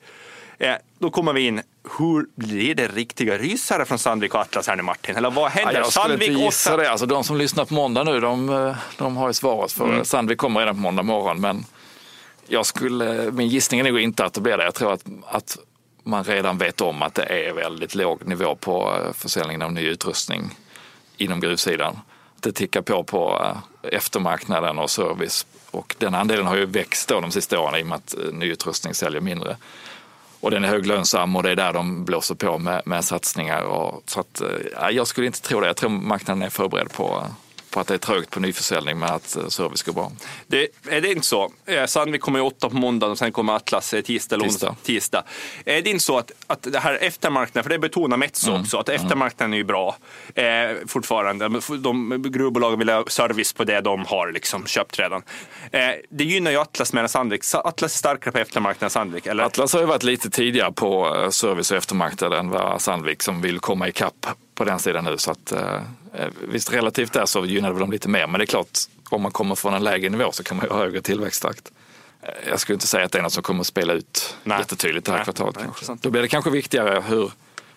Eh, 0.61 0.75
då 0.99 1.11
kommer 1.11 1.33
vi 1.33 1.47
in, 1.47 1.61
hur 1.99 2.27
blir 2.35 2.75
det 2.75 2.87
riktiga 2.89 3.39
rysare 3.39 3.85
från 3.85 3.99
Sandvik 3.99 4.35
och 4.35 4.41
Atlas 4.41 4.67
här 4.69 4.77
nu 4.77 4.83
Martin? 4.83 5.17
Eller 5.17 5.31
vad 5.31 5.45
Ja, 5.45 5.49
händer? 5.49 5.75
jag 5.75 5.87
skulle 5.93 6.03
Sandvik 6.09 6.29
inte 6.31 6.43
gissa 6.43 6.77
det. 6.77 6.91
Alltså, 6.91 7.07
de 7.07 7.25
som 7.25 7.37
lyssnar 7.37 7.65
på 7.65 7.75
måndag 7.75 8.05
nu, 8.05 8.21
de, 8.21 8.49
eh, 8.49 8.77
de 8.99 9.17
har 9.17 9.29
ju 9.29 9.33
svaret. 9.33 9.73
För 9.73 9.85
Mm. 9.85 10.05
Sandvik 10.05 10.39
kommer 10.39 10.61
redan 10.61 10.75
på 10.75 10.81
måndag 10.81 11.03
morgon. 11.03 11.41
Men 11.41 11.65
jag 12.47 12.67
skulle, 12.67 13.31
min 13.33 13.49
gissning 13.49 13.81
är 13.81 13.85
nog 13.85 14.01
inte 14.01 14.25
att 14.25 14.33
det 14.35 14.41
blir 14.41 14.57
det. 14.57 14.65
Jag 14.65 14.75
tror 14.75 14.93
att, 14.93 15.05
att 15.29 15.59
man 16.03 16.25
redan 16.25 16.59
vet 16.59 16.81
om 16.81 17.03
att 17.03 17.15
det 17.15 17.25
är 17.25 17.53
väldigt 17.53 17.95
låg 17.95 18.27
nivå 18.27 18.55
på 18.57 18.97
eh, 19.07 19.13
försäljningen 19.13 19.63
av 19.63 19.73
ny 19.73 19.87
utrustning 19.87 20.57
inom 21.17 21.41
gruvsidan. 21.41 21.99
Det 22.41 22.53
tickar 22.53 22.83
på 22.83 23.05
på 23.05 23.47
eftermarknaden 23.83 24.79
och 24.79 24.91
service. 24.91 25.47
Och 25.71 25.95
den 25.99 26.15
andelen 26.15 26.47
har 26.47 26.57
ju 26.57 26.67
växt 26.67 27.09
då 27.09 27.21
de 27.21 27.31
sista 27.31 27.61
åren 27.61 27.75
i 27.81 27.83
och 27.83 27.87
med 27.87 27.97
att 27.97 28.15
nyutrustning 28.33 28.95
säljer 28.95 29.21
mindre. 29.21 29.57
Och 30.41 30.51
den 30.51 30.65
är 30.65 30.69
höglönsam 30.69 31.37
och 31.37 31.43
det 31.43 31.51
är 31.51 31.57
där 31.57 31.73
de 31.73 32.05
blåser 32.05 32.35
på 32.35 32.59
med, 32.59 32.83
med 32.85 33.05
satsningar. 33.05 33.63
Och, 33.63 34.03
så 34.07 34.21
att, 34.21 34.43
ja, 34.75 34.91
jag 34.91 35.07
skulle 35.07 35.27
inte 35.27 35.41
tro 35.41 35.61
det. 35.61 35.67
Jag 35.67 35.77
tror 35.77 35.91
marknaden 35.91 36.43
är 36.43 36.51
förberedd 36.51 36.93
på, 36.93 37.27
på 37.71 37.81
att 37.81 37.87
det 37.87 37.95
är 37.95 37.99
trögt 37.99 38.31
på 38.31 38.41
nyförsäljning 38.41 38.99
men 38.99 39.09
att 39.11 39.37
eh, 39.37 39.49
service 39.49 39.83
går 39.83 39.93
bra. 39.93 40.13
Det, 40.47 40.69
är 40.89 41.01
det 41.01 41.11
inte 41.13 41.27
så? 41.27 41.53
Eh, 41.67 41.87
Sandvik 41.87 42.21
kommer 42.21 42.39
ju 42.39 42.45
åtta 42.45 42.69
på 42.71 42.77
måndag 42.77 43.07
och 43.07 43.19
sen 43.19 43.33
kommer 43.33 43.53
Atlas 43.53 43.95
eh, 43.95 44.01
tisdag 44.03 44.37
eller 44.37 44.45
Tisdag. 44.45 44.77
tisdag. 44.83 45.23
Är 45.65 45.83
det 45.83 45.91
inte 45.91 46.05
så 46.05 46.19
att, 46.19 46.31
att 46.47 46.63
det 46.63 46.79
här 46.79 46.95
eftermarknaden, 46.95 47.63
för 47.63 47.71
det 47.71 47.79
betonar 47.79 48.17
Metso 48.17 48.51
Mm. 48.51 48.63
också, 48.63 48.79
att 48.79 48.89
eftermarknaden 48.89 49.53
är 49.53 49.57
ju 49.59 49.65
bra 49.65 49.97
eh, 50.35 50.45
fortfarande. 50.87 51.49
De, 51.79 52.23
gruvbolagen 52.27 52.79
vill 52.79 52.89
ha 52.89 53.05
service 53.09 53.53
på 53.53 53.65
det 53.65 53.81
de 53.81 54.05
har 54.07 54.33
liksom, 54.33 54.67
köpt 54.67 54.99
redan. 54.99 55.23
Eh, 55.73 55.81
det 56.11 56.25
gynnar 56.25 56.51
ju 56.51 56.57
Atlas 56.57 56.93
mer 56.93 57.03
än 57.03 57.09
Sandvik. 57.09 57.41
Atlas 57.55 57.95
är 57.95 57.99
starkare 57.99 58.33
på 58.33 58.39
eftermarknaden 58.39 58.85
än 58.87 58.91
Sandvik, 58.91 59.27
eller? 59.27 59.45
Atlas 59.45 59.73
har 59.73 59.81
ju 59.81 59.87
varit 59.87 60.03
lite 60.03 60.31
tidigare 60.31 60.73
på 60.73 61.17
eh, 61.17 61.31
service 61.31 61.71
och 61.71 61.77
eftermarknad 61.77 62.33
än 62.33 62.49
vad 62.51 62.83
Sandvik 62.83 63.23
som 63.23 63.43
vill 63.43 63.59
komma 63.61 63.89
ikapp 63.89 64.27
på 64.55 64.65
den 64.65 64.79
sidan 64.79 65.05
nu. 65.05 65.19
Så 65.19 65.31
att, 65.31 65.53
eh, 65.53 65.81
visst, 66.49 66.73
relativt 66.73 67.13
där 67.13 67.27
så 67.27 67.45
gynnar 67.47 67.69
det 67.69 67.75
väl 67.75 67.81
dem 67.81 67.91
lite 67.93 68.09
mer. 68.09 68.27
Men 68.27 68.39
det 68.39 68.45
är 68.45 68.47
klart, 68.47 68.79
om 69.11 69.23
man 69.23 69.33
kommer 69.33 69.55
från 69.55 69.75
en 69.75 69.85
lägre 69.85 70.09
nivå 70.09 70.33
så 70.33 70.43
kan 70.43 70.57
man 70.57 70.67
ju 70.67 70.73
ha 70.73 70.79
högre 70.79 71.01
tillväxttakt. 71.03 71.73
Eh, 72.23 72.49
Jag 72.49 72.61
skulle 72.61 72.75
inte 72.75 72.87
säga 72.87 73.05
att 73.05 73.13
det 73.13 73.19
är 73.19 73.23
något 73.23 73.33
som 73.33 73.43
kommer 73.43 73.61
att 73.61 73.67
spela 73.67 73.93
ut 73.93 74.37
Nej. 74.45 74.59
jättetydligt 74.59 75.07
det 75.07 75.13
här 75.13 75.19
Nej, 75.19 75.25
kvartalet. 75.25 75.55
nej, 75.57 75.65
kanske. 75.65 75.97
Då 76.03 76.11
blir 76.11 76.23
det 76.23 76.29
kanske 76.29 76.51
viktigare 76.51 77.03
hur 77.09 77.33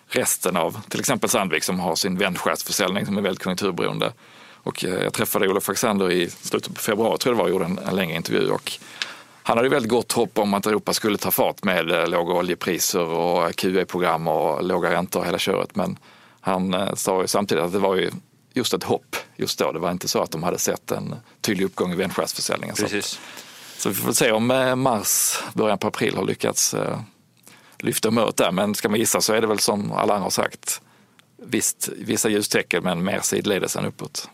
resten 0.08 0.56
av 0.56 0.80
till 0.88 1.00
exempel 1.00 1.30
Sandvik 1.30 1.64
som 1.64 1.80
har 1.80 1.94
sin 1.96 2.18
vändskärtsförsäljning 2.18 3.06
som 3.06 3.16
är 3.18 3.22
väldigt 3.22 3.42
konjunkturberoende. 3.42 4.12
Och 4.52 4.84
eh, 4.84 4.90
jag 5.04 5.12
träffade 5.12 5.48
Olof 5.48 5.68
Alexander 5.68 6.10
i 6.12 6.30
slutet 6.30 6.74
på 6.74 6.80
februari 6.80 7.18
tror 7.18 7.30
jag 7.34 7.38
det 7.38 7.38
var 7.38 7.44
och 7.44 7.50
gjorde 7.50 7.64
en, 7.64 7.88
en 7.88 7.96
längre 7.96 8.16
intervju. 8.16 8.50
Och 8.50 8.72
han 9.42 9.56
hade 9.58 9.66
ju 9.68 9.72
väldigt 9.74 9.90
gott 9.90 10.12
hopp 10.12 10.38
om 10.38 10.54
att 10.54 10.66
Europa 10.66 10.92
skulle 10.92 11.18
ta 11.18 11.30
fart 11.30 11.64
med 11.64 11.90
eh, 11.90 12.06
låga 12.08 12.34
oljepriser 12.34 13.00
och 13.04 13.56
QE-program 13.56 14.28
och 14.28 14.64
låga 14.64 14.90
räntor 14.90 15.20
och 15.20 15.26
hela 15.26 15.38
köret. 15.38 15.76
Men 15.76 15.98
han 16.44 16.74
eh, 16.74 16.94
sa 16.94 17.22
ju 17.22 17.28
samtidigt 17.28 17.64
att 17.64 17.72
det 17.72 17.78
var 17.78 17.96
ju 17.96 18.10
just 18.52 18.74
ett 18.74 18.84
hopp 18.84 19.16
just 19.36 19.58
då. 19.58 19.72
Det 19.72 19.78
var 19.78 19.90
inte 19.90 20.08
så 20.08 20.22
att 20.22 20.30
de 20.30 20.42
hade 20.42 20.58
sett 20.58 20.90
en 20.90 21.14
tydlig 21.40 21.64
uppgång 21.64 21.92
i 21.92 21.96
vändskärtsförsäljningen. 21.96 22.76
Så, 22.76 22.82
Precis. 22.82 23.20
så 23.76 23.88
vi 23.88 23.94
får 23.94 24.12
se 24.12 24.32
om 24.32 24.50
eh, 24.50 24.76
mars, 24.76 25.38
början 25.54 25.78
på 25.78 25.86
april 25.86 26.16
har 26.16 26.24
lyckats 26.24 26.74
eh, 26.74 27.00
lyfta 27.78 28.08
humöret 28.08 28.36
där. 28.36 28.52
Men 28.52 28.74
ska 28.74 28.88
man 28.88 28.98
gissa 28.98 29.20
så 29.20 29.32
är 29.32 29.40
det 29.40 29.46
väl 29.46 29.58
som 29.58 29.92
alla 29.92 30.14
andra 30.14 30.24
har 30.24 30.30
sagt. 30.30 30.80
Visst, 31.36 31.88
vissa 31.96 32.28
ljustecken 32.28 32.84
men 32.84 33.04
mer 33.04 33.20
sidledes 33.20 33.76
än 33.76 33.84
uppåt. 33.84 34.28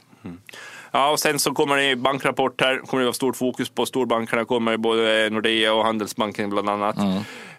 Ja, 0.91 1.11
och 1.11 1.21
sen 1.21 1.39
så 1.39 1.53
kommer 1.55 1.77
det 1.77 1.97
bankrapport 1.97 2.61
här. 2.61 2.79
kommer 2.79 3.01
det 3.01 3.07
vara 3.07 3.15
stort 3.15 3.37
fokus 3.37 3.69
på 3.69 3.87
storbankerna. 3.87 4.45
kommer 4.45 4.77
både 4.77 5.31
Nordea 5.31 5.75
och 5.75 5.85
Handelsbanken 5.85 6.51
bland 6.51 6.69
annat. 6.69 6.97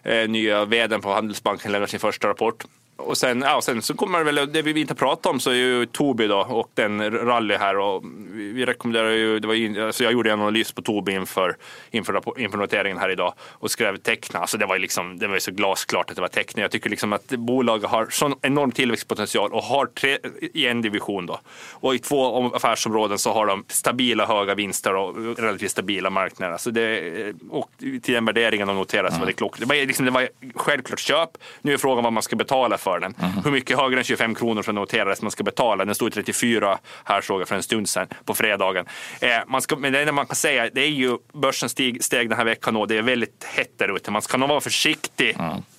Eh, 0.02 0.28
nya 0.28 0.64
vdn 0.64 1.00
på 1.00 1.12
Handelsbanken 1.12 1.72
lämnar 1.72 1.86
sin 1.86 2.00
första 2.00 2.28
rapport. 2.28 2.64
Och 3.04 3.18
sen, 3.18 3.42
ja, 3.42 3.60
sen 3.62 3.82
så 3.82 3.94
kommer 3.94 4.18
det 4.24 4.32
väl, 4.32 4.52
det 4.52 4.62
vi 4.62 4.80
inte 4.80 4.94
pratar 4.94 5.30
om 5.30 5.40
så 5.40 5.50
är 5.50 5.54
ju 5.54 5.86
Tobii 5.86 6.26
då 6.28 6.38
och 6.38 6.70
den 6.74 7.10
rally 7.10 7.54
här 7.54 7.78
och 7.78 8.02
vi 8.30 8.66
rekommenderar 8.66 9.10
ju, 9.10 9.38
det 9.38 9.48
var 9.48 9.54
in, 9.54 9.82
alltså 9.82 10.04
jag 10.04 10.12
gjorde 10.12 10.32
en 10.32 10.40
analys 10.40 10.72
på 10.72 10.82
Tobii 10.82 11.14
inför, 11.14 11.56
inför, 11.90 12.40
inför 12.40 12.58
noteringen 12.58 12.98
här 12.98 13.08
idag 13.10 13.34
och 13.50 13.70
skrev 13.70 13.96
teckna, 13.96 14.40
alltså 14.40 14.58
det 14.58 14.66
var 14.66 14.74
ju 14.74 14.80
liksom, 14.80 15.18
det 15.18 15.26
var 15.28 15.38
så 15.38 15.50
glasklart 15.52 16.10
att 16.10 16.16
det 16.16 16.22
var 16.22 16.28
teckna. 16.28 16.62
Jag 16.62 16.70
tycker 16.70 16.90
liksom 16.90 17.12
att 17.12 17.26
bolaget 17.26 17.90
har 17.90 18.06
sån 18.10 18.34
enorm 18.42 18.70
tillväxtpotential 18.72 19.52
och 19.52 19.62
har 19.62 19.86
tre, 19.86 20.18
i 20.40 20.66
en 20.66 20.82
division 20.82 21.26
då. 21.26 21.40
Och 21.72 21.94
i 21.94 21.98
två 21.98 22.26
om- 22.26 22.54
affärsområden 22.54 23.18
så 23.18 23.32
har 23.32 23.46
de 23.46 23.64
stabila 23.68 24.26
höga 24.26 24.54
vinster 24.54 24.94
och 24.94 25.38
relativt 25.38 25.70
stabila 25.70 26.10
marknader. 26.10 26.56
Så 26.56 26.70
det, 26.70 27.32
och 27.50 27.70
till 28.02 28.14
den 28.14 28.24
värderingen 28.24 28.68
de 28.68 28.76
noteras 28.76 29.18
var 29.18 29.26
det 29.26 29.32
klokt. 29.32 29.60
Det 29.60 29.66
var, 29.66 29.74
liksom, 29.74 30.04
det 30.04 30.10
var 30.10 30.28
självklart 30.54 31.00
köp. 31.00 31.30
Nu 31.60 31.72
är 31.72 31.76
frågan 31.76 32.04
vad 32.04 32.12
man 32.12 32.22
ska 32.22 32.36
betala 32.36 32.78
för 32.78 32.91
den. 33.00 33.14
Hur 33.44 33.50
mycket 33.50 33.78
högre 33.78 33.98
än 33.98 34.04
25 34.04 34.34
kronor 34.34 34.62
som 34.62 34.74
noterades 34.74 35.22
man 35.22 35.30
ska 35.30 35.44
betala. 35.44 35.84
Den 35.84 35.94
stod 35.94 36.08
i 36.08 36.10
34 36.10 36.78
här 37.04 37.20
såg 37.20 37.40
jag 37.40 37.48
för 37.48 37.54
en 37.56 37.62
stund 37.62 37.88
sedan 37.88 38.06
på 38.24 38.34
fredagen. 38.34 38.86
Eh, 39.20 39.28
man 39.46 39.62
ska, 39.62 39.76
men 39.76 39.92
det 39.92 40.00
enda 40.00 40.12
man 40.12 40.26
kan 40.26 40.36
säga 40.36 40.70
det 40.74 40.80
är 40.80 40.86
ju 40.88 41.18
börsen 41.32 41.68
steg, 41.68 42.04
steg 42.04 42.28
den 42.28 42.38
här 42.38 42.44
veckan 42.44 42.76
och 42.76 42.88
det 42.88 42.96
är 42.98 43.02
väldigt 43.02 43.44
hett 43.44 43.78
där 43.78 43.96
ute. 43.96 44.10
Man 44.10 44.22
ska 44.22 44.36
nog 44.36 44.48
vara 44.48 44.60
försiktig 44.60 45.36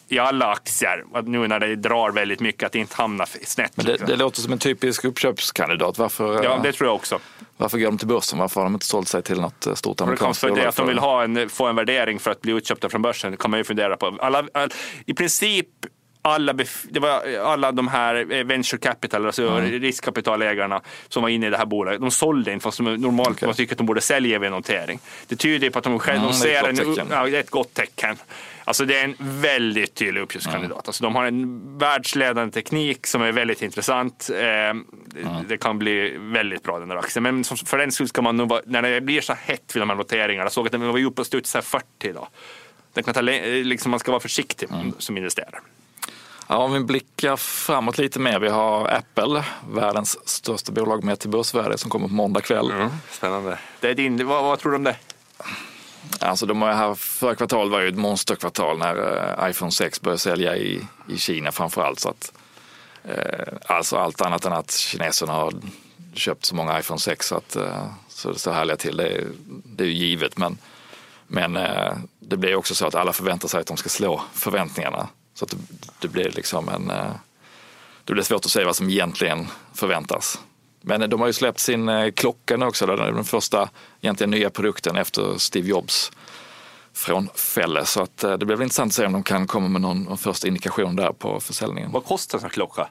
i 0.07 0.19
alla 0.19 0.45
aktier 0.51 1.03
nu 1.25 1.47
när 1.47 1.59
det 1.59 1.75
drar 1.75 2.11
väldigt 2.11 2.39
mycket 2.39 2.63
att 2.63 2.71
det 2.71 2.79
inte 2.79 2.95
hamnar 2.95 3.29
snett. 3.45 3.77
Men 3.77 3.85
det, 3.85 3.97
det 3.97 4.15
låter 4.15 4.41
som 4.41 4.53
en 4.53 4.59
typisk 4.59 5.05
uppköpskandidat. 5.05 5.97
Varför, 5.97 6.43
Ja, 6.43 6.55
eh, 6.55 6.61
det 6.61 6.71
tror 6.71 6.87
jag 6.87 6.95
också. 6.95 7.19
varför 7.57 7.77
går 7.77 7.85
de 7.85 7.97
till 7.97 8.07
börsen? 8.07 8.39
Varför 8.39 8.61
har 8.61 8.65
de 8.65 8.73
inte 8.73 8.85
sålt 8.85 9.07
sig 9.07 9.23
till 9.23 9.41
något 9.41 9.67
eh, 9.67 9.73
stort 9.73 9.97
det 9.97 10.03
amerikanskt 10.03 10.41
bolag? 10.41 10.59
att 10.59 10.65
de 10.65 10.71
för- 10.81 10.85
vill 10.85 10.99
ha 10.99 11.23
en, 11.23 11.49
få 11.49 11.67
en 11.67 11.75
värdering 11.75 12.19
för 12.19 12.31
att 12.31 12.41
bli 12.41 12.51
utköpta 12.51 12.89
från 12.89 13.01
börsen. 13.01 13.31
Det 13.31 13.37
kan 13.37 13.51
man 13.51 13.59
ju 13.59 13.63
fundera 13.63 13.97
på. 13.97 14.17
Alla, 14.21 14.43
all, 14.53 14.69
I 15.05 15.13
princip 15.13 15.67
alla, 16.25 16.53
det 16.89 16.99
var 16.99 17.37
alla 17.43 17.71
de 17.71 17.87
här 17.87 18.31
eh, 18.33 18.43
venture 18.43 18.79
capital, 18.79 19.25
alltså 19.25 19.57
riskkapitalägarna 19.59 20.81
som 21.09 21.21
var 21.21 21.29
inne 21.29 21.47
i 21.47 21.49
det 21.49 21.57
här 21.57 21.65
bolaget, 21.65 22.01
de 22.01 22.11
sålde 22.11 22.53
inte 22.53 22.63
fast 22.63 22.77
de 22.77 22.95
normalt 22.95 23.37
Okej. 23.37 23.47
man 23.47 23.55
tycker 23.55 23.73
att 23.73 23.77
de 23.77 23.85
borde 23.87 24.01
sälja 24.01 24.39
vid 24.39 24.51
notering. 24.51 24.99
Det 25.27 25.35
tyder 25.35 25.69
på 25.69 25.77
att 25.79 25.83
de 25.83 25.99
själva 25.99 26.21
Mm, 26.23 26.33
ser 26.33 26.69
ett 26.69 26.79
en, 26.79 27.07
ja, 27.09 27.25
det 27.25 27.35
är 27.37 27.39
ett 27.39 27.49
gott 27.49 27.73
tecken. 27.73 28.15
Alltså 28.65 28.85
det 28.85 28.99
är 28.99 29.03
en 29.03 29.15
väldigt 29.19 29.95
tydlig 29.95 30.21
uppköpskandidat. 30.21 30.87
Alltså 30.87 31.03
de 31.03 31.15
har 31.15 31.25
en 31.25 31.77
världsledande 31.77 32.51
teknik 32.51 33.07
som 33.07 33.21
är 33.21 33.31
väldigt 33.31 33.61
intressant. 33.61 34.29
Eh, 34.33 34.37
det, 35.05 35.43
det 35.47 35.57
kan 35.57 35.79
bli 35.79 36.15
väldigt 36.19 36.63
bra 36.63 36.79
den 36.79 36.87
där 36.87 36.95
aktien. 36.95 37.23
Men 37.23 37.43
för 37.43 37.77
den 37.77 37.91
skull 37.91 38.07
ska 38.07 38.21
man 38.21 38.37
nog 38.37 38.49
vara, 38.49 38.61
när 38.65 38.81
det 38.81 39.01
blir 39.01 39.21
så 39.21 39.33
hett 39.33 39.75
vid 39.75 39.81
de 39.81 39.89
här 39.89 39.97
noteringarna, 39.97 40.45
jag 40.45 40.51
såg 40.51 40.65
att 40.65 40.71
den 40.71 40.87
var 40.87 40.99
uppe 41.03 41.21
och 41.21 41.27
studsade 41.27 41.61
40 41.65 41.85
idag. 42.01 42.27
Den 42.93 43.03
kan 43.03 43.13
ta, 43.13 43.21
lä- 43.21 43.63
liksom, 43.63 43.91
man 43.91 43.99
ska 43.99 44.11
vara 44.11 44.21
försiktig 44.21 44.69
som 44.97 45.17
investerare. 45.17 45.59
Ja, 46.47 46.57
om 46.57 46.73
vi 46.73 46.79
blickar 46.79 47.37
framåt 47.37 47.97
lite 47.97 48.19
mer. 48.19 48.39
Vi 48.39 48.49
har 48.49 48.87
Apple, 48.87 49.43
världens 49.69 50.29
största 50.29 50.71
bolag 50.71 51.03
med 51.03 51.19
till 51.19 51.29
börsvärde 51.29 51.77
som 51.77 51.89
kommer 51.91 52.07
på 52.07 52.13
måndag 52.13 52.41
kväll. 52.41 52.89
Spännande. 53.11 53.59
Det 53.79 53.89
är 53.89 53.93
din, 53.93 54.27
vad, 54.27 54.43
vad 54.43 54.59
tror 54.59 54.71
du 54.71 54.75
om 54.75 54.83
det? 54.83 54.95
Alltså 56.19 56.45
de 56.45 56.61
här, 56.61 56.95
förra 56.95 57.35
kvartalet 57.35 57.71
var 57.71 57.79
ju 57.79 57.87
ett 57.87 57.95
monsterkvartal 57.95 58.77
när 58.77 58.95
eh, 59.43 59.49
iPhone 59.49 59.71
6 59.71 60.01
började 60.01 60.19
sälja 60.19 60.57
i, 60.57 60.87
i 61.09 61.17
Kina 61.17 61.51
framför 61.51 61.81
allt. 61.81 61.99
Så 61.99 62.09
att, 62.09 62.31
eh, 63.03 63.53
alltså 63.65 63.97
allt 63.97 64.21
annat 64.21 64.45
än 64.45 64.53
att 64.53 64.71
kineserna 64.71 65.33
har 65.33 65.53
köpt 66.13 66.45
så 66.45 66.55
många 66.55 66.79
iPhone 66.79 66.99
6 66.99 67.27
så 67.27 67.35
att 67.35 67.55
eh, 67.55 67.87
så 68.07 68.31
det 68.31 68.39
står 68.39 68.51
härliga 68.51 68.77
till. 68.77 68.97
Det 68.97 69.07
är, 69.07 69.27
det 69.65 69.83
är 69.83 69.87
ju 69.87 69.93
givet 69.93 70.37
men, 70.37 70.57
men 71.27 71.57
eh, 71.57 71.93
det 72.19 72.37
blir 72.37 72.55
också 72.55 72.75
så 72.75 72.87
att 72.87 72.95
alla 72.95 73.13
förväntar 73.13 73.47
sig 73.47 73.59
att 73.59 73.67
de 73.67 73.77
ska 73.77 73.89
slå 73.89 74.21
förväntningarna. 74.33 75.07
Så 75.33 75.45
att 75.45 75.55
det, 75.99 76.07
blir 76.07 76.31
liksom 76.31 76.69
en 76.69 76.89
eh, 76.89 77.11
det 78.03 78.13
blir 78.13 78.23
svårt 78.23 78.45
att 78.45 78.51
säga 78.51 78.65
vad 78.65 78.75
som 78.75 78.89
egentligen 78.89 79.47
förväntas. 79.73 80.39
Men 80.81 81.09
de 81.09 81.19
har 81.19 81.27
ju 81.27 81.33
släppt 81.33 81.59
sin 81.59 81.89
eh, 81.89 82.11
klocka 82.11 82.57
nu 82.57 82.65
också. 82.65 82.85
Den 82.85 83.23
första 83.23 83.69
egentligen 84.01 84.31
nya 84.31 84.49
produkten 84.49 84.97
efter 84.97 85.37
Steve 85.37 85.67
Jobs 85.67 86.11
från 86.93 87.29
Fälle. 87.35 87.85
Så 87.85 88.01
att 88.01 88.23
eh, 88.23 88.33
det 88.33 88.45
blir 88.45 88.55
väl 88.55 88.63
intressant 88.63 88.89
att 88.89 88.95
se 88.95 89.05
om 89.05 89.13
de 89.13 89.23
kan 89.23 89.47
komma 89.47 89.67
med 89.67 89.81
någon, 89.81 90.17
första 90.17 90.47
indikation 90.47 90.95
där 90.95 91.11
på 91.11 91.39
försäljningen. 91.39 91.91
Vad 91.91 92.05
kostar 92.05 92.37
en 92.37 92.41
sån 92.41 92.49
klocka? 92.49 92.87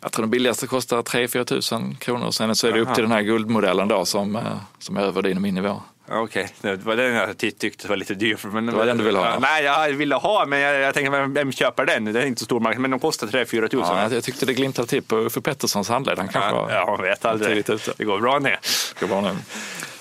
Jag 0.00 0.12
tror 0.12 0.22
den 0.22 0.30
billigaste 0.30 0.66
kostar 0.66 1.02
3-4 1.02 1.44
tusen 1.44 1.94
kronor. 1.94 2.30
Sen 2.30 2.56
så 2.56 2.66
är 2.66 2.72
det 2.72 2.80
upp 2.80 2.86
Aha. 2.86 2.94
till 2.94 3.04
den 3.04 3.12
här 3.12 3.22
guldmodellen 3.22 3.88
då 3.88 4.04
som, 4.04 4.36
eh, 4.36 4.42
som 4.78 4.96
är 4.96 5.00
över 5.00 5.22
din 5.22 5.36
och 5.36 5.42
min 5.42 5.54
nivå. 5.54 5.82
Ja, 6.10 6.20
Okej, 6.20 6.48
det 6.60 6.76
var 6.76 6.96
den 6.96 7.14
jag 7.14 7.38
ty- 7.38 7.50
tyckte 7.50 7.88
var 7.88 7.96
lite 7.96 8.14
dyr. 8.14 8.38
Men, 8.52 8.66
Det 8.66 8.72
var 8.72 8.86
den 8.86 8.98
du 8.98 9.04
ville 9.04 9.18
ha? 9.18 9.38
Nej, 9.38 9.64
jag 9.64 9.88
ville 9.88 10.14
ha, 10.14 10.46
men 10.46 10.58
jag, 10.60 10.80
jag 10.80 10.94
tänker, 10.94 11.26
vem, 11.26 11.52
köper 11.52 11.86
den? 11.86 12.04
Det 12.04 12.22
är 12.22 12.26
inte 12.26 12.38
så 12.38 12.44
stor 12.44 12.60
marknad, 12.60 12.80
men 12.82 12.90
de 12.90 13.00
kostar 13.00 13.26
3-4 13.26 13.44
tusen. 13.68 13.78
Ja, 13.80 14.02
jag, 14.02 14.12
jag 14.12 14.24
tyckte 14.24 14.46
det 14.46 14.54
glimtade 14.54 14.88
till 14.88 15.02
på 15.02 15.16
Uffe 15.16 15.40
Petterssons 15.40 15.88
handled. 15.88 16.18
Han 16.18 16.28
kanske 16.28 16.50
ja, 16.74 16.86
man 16.86 17.02
vet 17.02 17.24
aldrig. 17.24 17.64
Det 17.96 18.04
går 18.04 18.20
bra 18.20 18.38
ner. 18.38 18.58
Ska 18.62 19.06
vara 19.06 19.20
nu. 19.20 19.36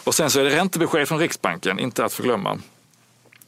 Och 0.03 0.15
sen 0.15 0.29
så 0.29 0.39
är 0.39 0.43
det 0.43 0.49
räntebesked 0.57 1.07
från 1.07 1.19
Riksbanken, 1.19 1.79
inte 1.79 2.05
att 2.05 2.13
förglömma. 2.13 2.57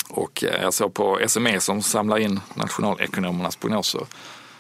Och 0.09 0.43
eh, 0.43 0.61
jag 0.61 0.73
såg 0.73 0.93
på 0.93 1.19
SME 1.27 1.59
som 1.59 1.81
samlar 1.81 2.17
in 2.17 2.39
nationalekonomernas 2.53 3.55
prognoser. 3.55 4.01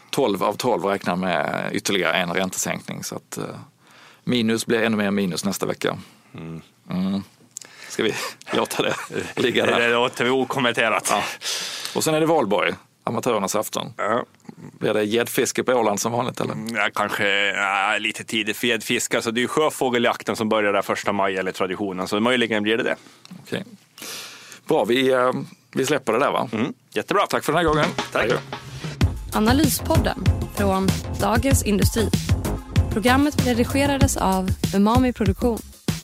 12 0.09 0.43
av 0.43 0.53
12 0.53 0.83
räknar 0.85 1.15
med 1.15 1.69
ytterligare 1.73 2.13
en 2.13 2.33
räntesänkning. 2.33 3.03
Så 3.03 3.15
att 3.15 3.37
eh, 3.37 3.43
minus 4.23 4.65
blir 4.65 4.81
ännu 4.83 4.97
mer 4.97 5.11
minus 5.11 5.45
nästa 5.45 5.65
vecka. 5.65 5.97
Mm. 6.33 6.61
Ska 7.89 8.03
vi 8.03 8.13
låta 8.53 8.83
det 8.83 8.95
ligga 9.35 9.65
Det, 9.65 9.71
där? 9.71 9.79
det 9.79 9.93
låter 9.93 10.23
vi 10.23 10.29
okommenterat. 10.29 11.07
Ja. 11.11 11.23
Och 11.95 12.03
sen 12.03 12.13
är 12.13 12.19
det 12.19 12.25
valborg, 12.25 12.73
amatörernas 13.03 13.55
afton. 13.55 13.93
Ja. 13.97 14.23
Blir 14.79 14.93
det 14.93 15.03
gäddfiske 15.03 15.63
på 15.63 15.71
Åland 15.73 15.99
som 15.99 16.11
vanligt 16.11 16.39
eller? 16.39 16.55
Ja, 16.73 16.89
kanske 16.95 17.27
ja, 17.47 17.97
lite 17.99 18.23
tidigt 18.23 18.57
för 18.57 18.67
gäddfiske. 18.67 19.17
Alltså, 19.17 19.31
det 19.31 19.39
är 19.39 19.41
ju 19.41 19.47
sjöfågeljakten 19.47 20.35
som 20.35 20.49
börjar 20.49 20.73
där 20.73 20.81
första 20.81 21.11
maj 21.11 21.37
eller 21.37 21.51
traditionen, 21.51 22.07
så 22.07 22.19
möjligen 22.19 22.63
blir 22.63 22.77
det 22.77 22.83
det. 22.83 22.95
Okej. 23.43 23.63
Bra, 24.67 24.85
vi, 24.85 25.11
eh, 25.11 25.31
vi 25.73 25.85
släpper 25.85 26.13
det 26.13 26.19
där 26.19 26.31
va? 26.31 26.49
Mm. 26.53 26.73
Jättebra. 26.93 27.25
Tack 27.27 27.43
för 27.43 27.53
den 27.53 27.57
här 27.57 27.65
gången. 27.73 27.85
Tack. 28.11 28.23
Adjö. 28.23 28.37
Analyspodden 29.33 30.23
från 30.57 30.87
Dagens 31.21 31.63
Industri. 31.63 32.09
Programmet 32.93 33.47
redigerades 33.47 34.17
av 34.17 34.49
Umami 34.75 35.13
Produktion. 35.13 35.59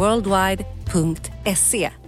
worldwide.se 0.00 1.99